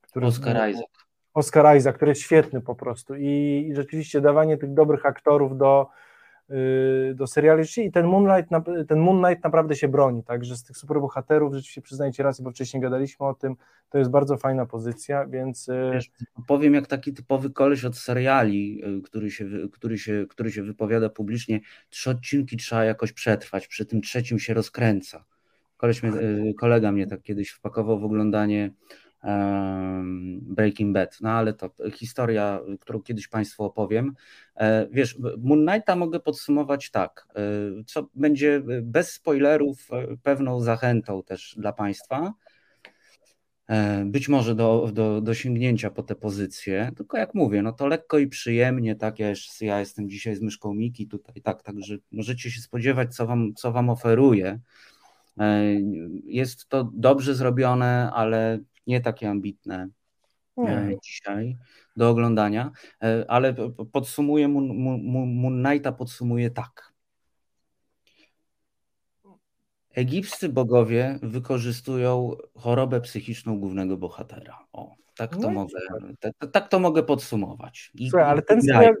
[0.00, 0.86] Który, Oscar Isaac.
[1.34, 5.88] Oscar Isaac, który jest świetny po prostu i, i rzeczywiście dawanie tych dobrych aktorów do,
[7.14, 8.50] do seriali i ten Moonlight,
[8.88, 13.26] ten Moonlight naprawdę się broni, także z tych superbohaterów rzeczywiście przyznajcie rację, bo wcześniej gadaliśmy
[13.26, 13.56] o tym,
[13.90, 15.66] to jest bardzo fajna pozycja, więc...
[15.66, 16.10] Yy, Wiesz,
[16.46, 21.08] powiem jak taki typowy koleś od seriali, yy, który się, który, się, który się wypowiada
[21.08, 25.24] publicznie, trzy odcinki trzeba jakoś przetrwać, przy tym trzecim się rozkręca.
[25.76, 26.12] Koleś mnie,
[26.54, 28.70] kolega mnie tak kiedyś wpakował w oglądanie
[30.42, 34.14] Breaking Bad, no ale to historia, którą kiedyś Państwu opowiem.
[34.56, 37.40] E, wiesz, Moon Knighta mogę podsumować tak, e,
[37.86, 42.34] co będzie bez spoilerów e, pewną zachętą też dla Państwa,
[44.04, 48.18] być może do, do, do sięgnięcia po tę pozycję, tylko jak mówię, no to lekko
[48.18, 52.50] i przyjemnie, tak, ja, jeszcze, ja jestem dzisiaj z myszką Miki tutaj, tak, także możecie
[52.50, 54.60] się spodziewać, co wam, co wam oferuję.
[56.24, 58.58] Jest to dobrze zrobione, ale
[58.88, 59.88] nie takie ambitne
[60.56, 60.98] nie.
[61.02, 61.56] dzisiaj
[61.96, 62.70] do oglądania,
[63.28, 63.54] ale
[63.92, 66.92] podsumuję, Moon, Knighta podsumuję tak.
[69.94, 74.58] Egipscy bogowie wykorzystują chorobę psychiczną głównego bohatera.
[74.72, 75.80] O, tak to, no mogę,
[76.20, 77.90] tak, tak, to mogę podsumować.
[77.94, 78.96] I, Słuchaj, ale ten serial,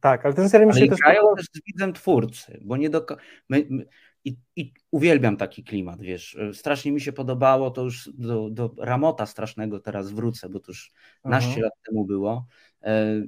[0.00, 0.98] tak, ale ten serial mi się też,
[1.36, 3.06] też z widzem twórcy, bo nie do,
[3.48, 3.86] my, my,
[4.24, 6.38] i, I, uwielbiam taki klimat, wiesz.
[6.52, 10.92] Strasznie mi się podobało, to już do, do Ramota strasznego teraz wrócę, bo to już
[11.24, 12.46] naście lat temu było.
[12.82, 13.22] E,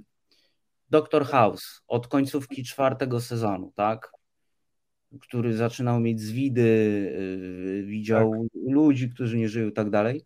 [0.91, 4.13] Doktor House od końcówki czwartego sezonu, tak?
[5.21, 6.63] Który zaczynał mieć zwidy,
[7.81, 8.63] e, widział tak.
[8.73, 10.25] ludzi, którzy nie żyją i tak dalej.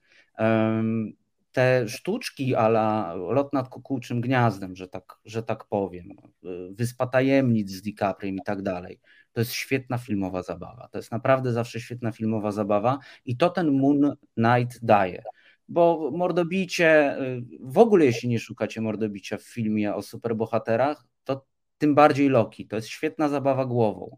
[1.54, 7.70] Te sztuczki ala lot nad kukułczym gniazdem, że tak, że tak powiem, e, wyspa tajemnic
[7.70, 9.00] z DiCapriem i tak dalej
[9.34, 10.88] to jest świetna filmowa zabawa.
[10.88, 15.22] To jest naprawdę zawsze świetna filmowa zabawa i to ten Moon Knight daje.
[15.68, 21.46] Bo mordobicie, y, w ogóle jeśli nie szukacie mordobicia w filmie o superbohaterach, to
[21.78, 22.66] tym bardziej Loki.
[22.66, 24.16] To jest świetna zabawa głową.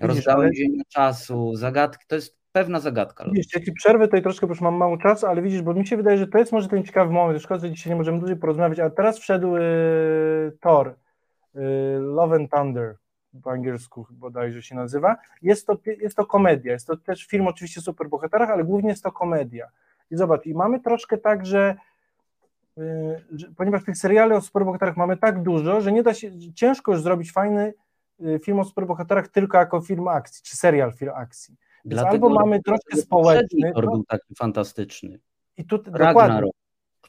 [0.00, 3.24] Rozdałęzienie czasu, zagadki, to jest pewna zagadka.
[3.24, 5.86] Widzisz, ja ci przerwę tutaj troszkę, bo już mam mało czasu, ale widzisz, bo mi
[5.86, 8.36] się wydaje, że to jest może ten ciekawy moment, szkoda, że dzisiaj nie możemy dłużej
[8.36, 9.60] porozmawiać, ale teraz wszedł y,
[10.60, 11.60] Thor, y,
[11.98, 12.96] Love and Thunder,
[13.42, 15.16] po angielsku bodajże się nazywa.
[15.42, 19.02] Jest to, jest to komedia, jest to też film oczywiście o superbohaterach, ale głównie jest
[19.02, 19.68] to komedia.
[20.10, 21.76] I zobacz, i mamy troszkę tak, yy, że
[23.56, 27.32] ponieważ tych seriali o superbohaterach mamy tak dużo, że nie da się, ciężko już zrobić
[27.32, 27.74] fajny
[28.18, 31.56] yy, film o superbohaterach tylko jako film akcji, czy serial film akcji.
[31.84, 33.72] Więc albo mamy troszkę społeczny.
[33.74, 35.18] To był taki fantastyczny.
[35.56, 36.50] I tu, dokładnie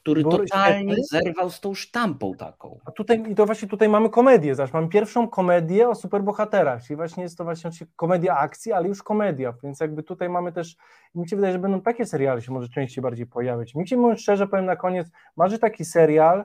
[0.00, 2.78] który totalnie zerwał z tą sztampą taką.
[2.84, 7.22] A tutaj, i to właśnie tutaj mamy komedię, mamy pierwszą komedię o superbohaterach, czyli właśnie
[7.22, 10.76] jest to właśnie komedia akcji, ale już komedia, więc jakby tutaj mamy też,
[11.14, 13.74] mi się wydaje, że będą takie seriale się może częściej bardziej pojawiać.
[13.74, 16.44] Mi się mówiąc szczerze, powiem na koniec, marzy taki serial,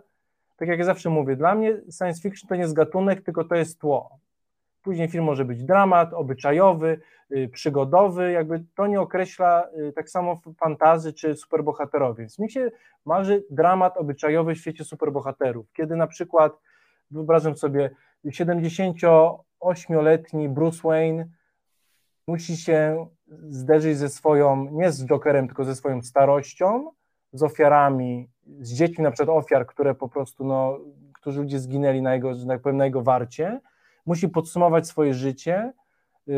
[0.57, 3.55] tak jak ja zawsze mówię, dla mnie science fiction to nie jest gatunek, tylko to
[3.55, 4.19] jest tło.
[4.86, 7.00] Później film może być dramat, obyczajowy,
[7.32, 12.20] y, przygodowy, jakby to nie określa y, tak samo fantazy czy superbohaterowie.
[12.20, 12.72] Więc mi się
[13.06, 16.60] marzy dramat obyczajowy w świecie superbohaterów, kiedy na przykład
[17.12, 17.90] wyobrażam sobie
[18.26, 21.26] 78-letni Bruce Wayne
[22.28, 23.08] musi się
[23.50, 26.92] zderzyć ze swoją, nie z Jokerem, tylko ze swoją starością,
[27.34, 28.30] z ofiarami,
[28.60, 30.80] z dziećmi na przykład ofiar, które po prostu no,
[31.14, 33.60] którzy ludzie zginęli na jego, że tak na jego warcie,
[34.06, 35.74] musi podsumować swoje życie
[36.28, 36.34] yy,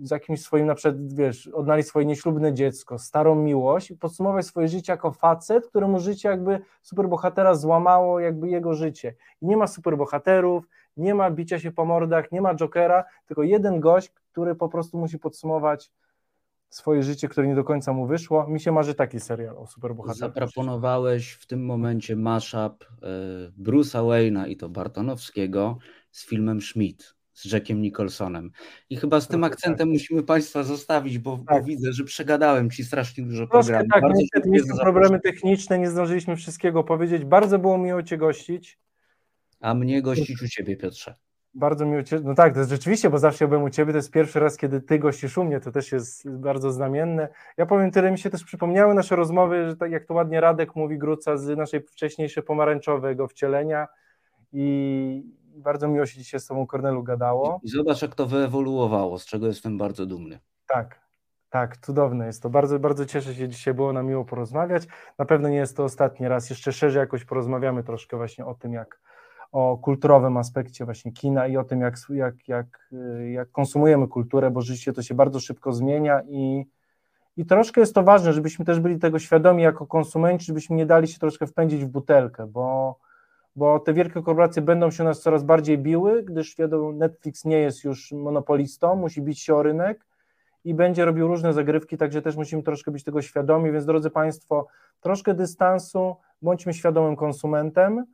[0.00, 4.68] z jakimś swoim, na przykład, wiesz, odnaleźć swoje nieślubne dziecko, starą miłość i podsumować swoje
[4.68, 9.14] życie jako facet, któremu życie jakby superbohatera złamało jakby jego życie.
[9.42, 13.80] I nie ma superbohaterów, nie ma bicia się po mordach, nie ma Jokera, tylko jeden
[13.80, 15.90] gość, który po prostu musi podsumować
[16.74, 18.46] swoje życie, które nie do końca mu wyszło.
[18.46, 20.18] Mi się marzy taki serial o superbohaterach.
[20.18, 25.78] Zaproponowałeś w tym momencie mashup y, Bruce'a Wayne'a i to Bartonowskiego
[26.12, 28.50] z filmem Schmidt z Jackiem Nicholsonem.
[28.90, 31.64] I chyba z tym akcentem musimy Państwa zostawić, bo, bo Tak.
[31.64, 33.88] widzę, że przegadałem Ci strasznie dużo Troszkę programu.
[33.92, 37.24] tak, Bardzo niestety dziękuję mieliśmy problemy techniczne, nie zdążyliśmy wszystkiego powiedzieć.
[37.24, 38.78] Bardzo było miło Cię gościć.
[39.60, 41.14] A mnie gościć u Ciebie, Piotrze.
[41.54, 42.20] Bardzo miło Cię.
[42.24, 43.92] No tak, to jest rzeczywiście, bo zawsze byłem u Ciebie.
[43.92, 45.60] To jest pierwszy raz, kiedy Ty gościsz u mnie.
[45.60, 47.28] To też jest bardzo znamienne.
[47.56, 50.76] Ja powiem tyle, mi się też przypomniały nasze rozmowy, że tak jak to ładnie Radek
[50.76, 53.88] mówi, Gruca z naszej wcześniejszej pomarańczowego wcielenia.
[54.52, 55.24] I
[55.56, 57.60] bardzo miło się dzisiaj z Tobą, Kornelu, gadało.
[57.62, 60.38] I zobacz, jak to wyewoluowało, z czego jestem bardzo dumny.
[60.66, 61.00] Tak,
[61.50, 62.50] tak, cudowne jest to.
[62.50, 64.86] Bardzo, bardzo cieszę się, dzisiaj było nam miło porozmawiać.
[65.18, 66.50] Na pewno nie jest to ostatni raz.
[66.50, 69.00] Jeszcze szerzej jakoś porozmawiamy troszkę właśnie o tym, jak
[69.52, 74.50] o kulturowym aspekcie właśnie kina i o tym, jak, jak, jak, y, jak konsumujemy kulturę,
[74.50, 76.64] bo życie to się bardzo szybko zmienia i,
[77.36, 81.08] i troszkę jest to ważne, żebyśmy też byli tego świadomi jako konsumenci, żebyśmy nie dali
[81.08, 82.96] się troszkę wpędzić w butelkę, bo,
[83.56, 87.84] bo te wielkie korporacje będą się nas coraz bardziej biły, gdyż wiadomo, Netflix nie jest
[87.84, 90.06] już monopolistą, musi bić się o rynek
[90.64, 94.66] i będzie robił różne zagrywki, także też musimy troszkę być tego świadomi, więc drodzy Państwo,
[95.00, 98.04] troszkę dystansu, bądźmy świadomym konsumentem,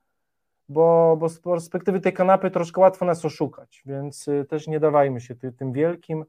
[0.69, 5.21] bo, bo z perspektywy tej kanapy troszkę łatwo nas oszukać, więc y, też nie dawajmy
[5.21, 6.25] się ty, tym wielkim.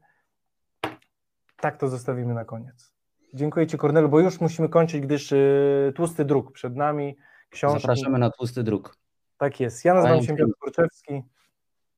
[1.56, 2.92] Tak to zostawimy na koniec.
[3.34, 7.16] Dziękuję Ci Kornelu, bo już musimy kończyć, gdyż y, tłusty druk przed nami,
[7.50, 7.80] książki.
[7.80, 8.99] Zapraszamy na tłusty druk.
[9.40, 9.84] Tak jest.
[9.84, 10.36] Ja nazywam się.
[10.36, 11.22] Piotr Kurczewski.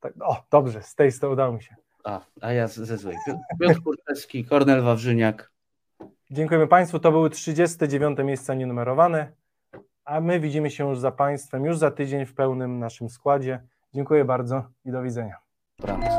[0.01, 1.77] Tak, o, dobrze, z tej strony udało mi się.
[2.05, 3.17] A, a ja ze złej.
[3.29, 5.53] Piotr- Piotr Kurczewski, Kornel Wawrzyniak.
[6.31, 6.99] Dziękujemy Państwu.
[6.99, 9.33] To były 39 miejsca nienumerowane,
[10.05, 13.63] a my widzimy się już za Państwem już za tydzień w pełnym naszym składzie.
[13.95, 15.37] Dziękuję bardzo i do widzenia.
[15.79, 16.13] Dobranoc.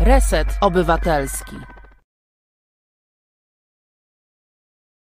[0.00, 1.56] Reset Obywatelski.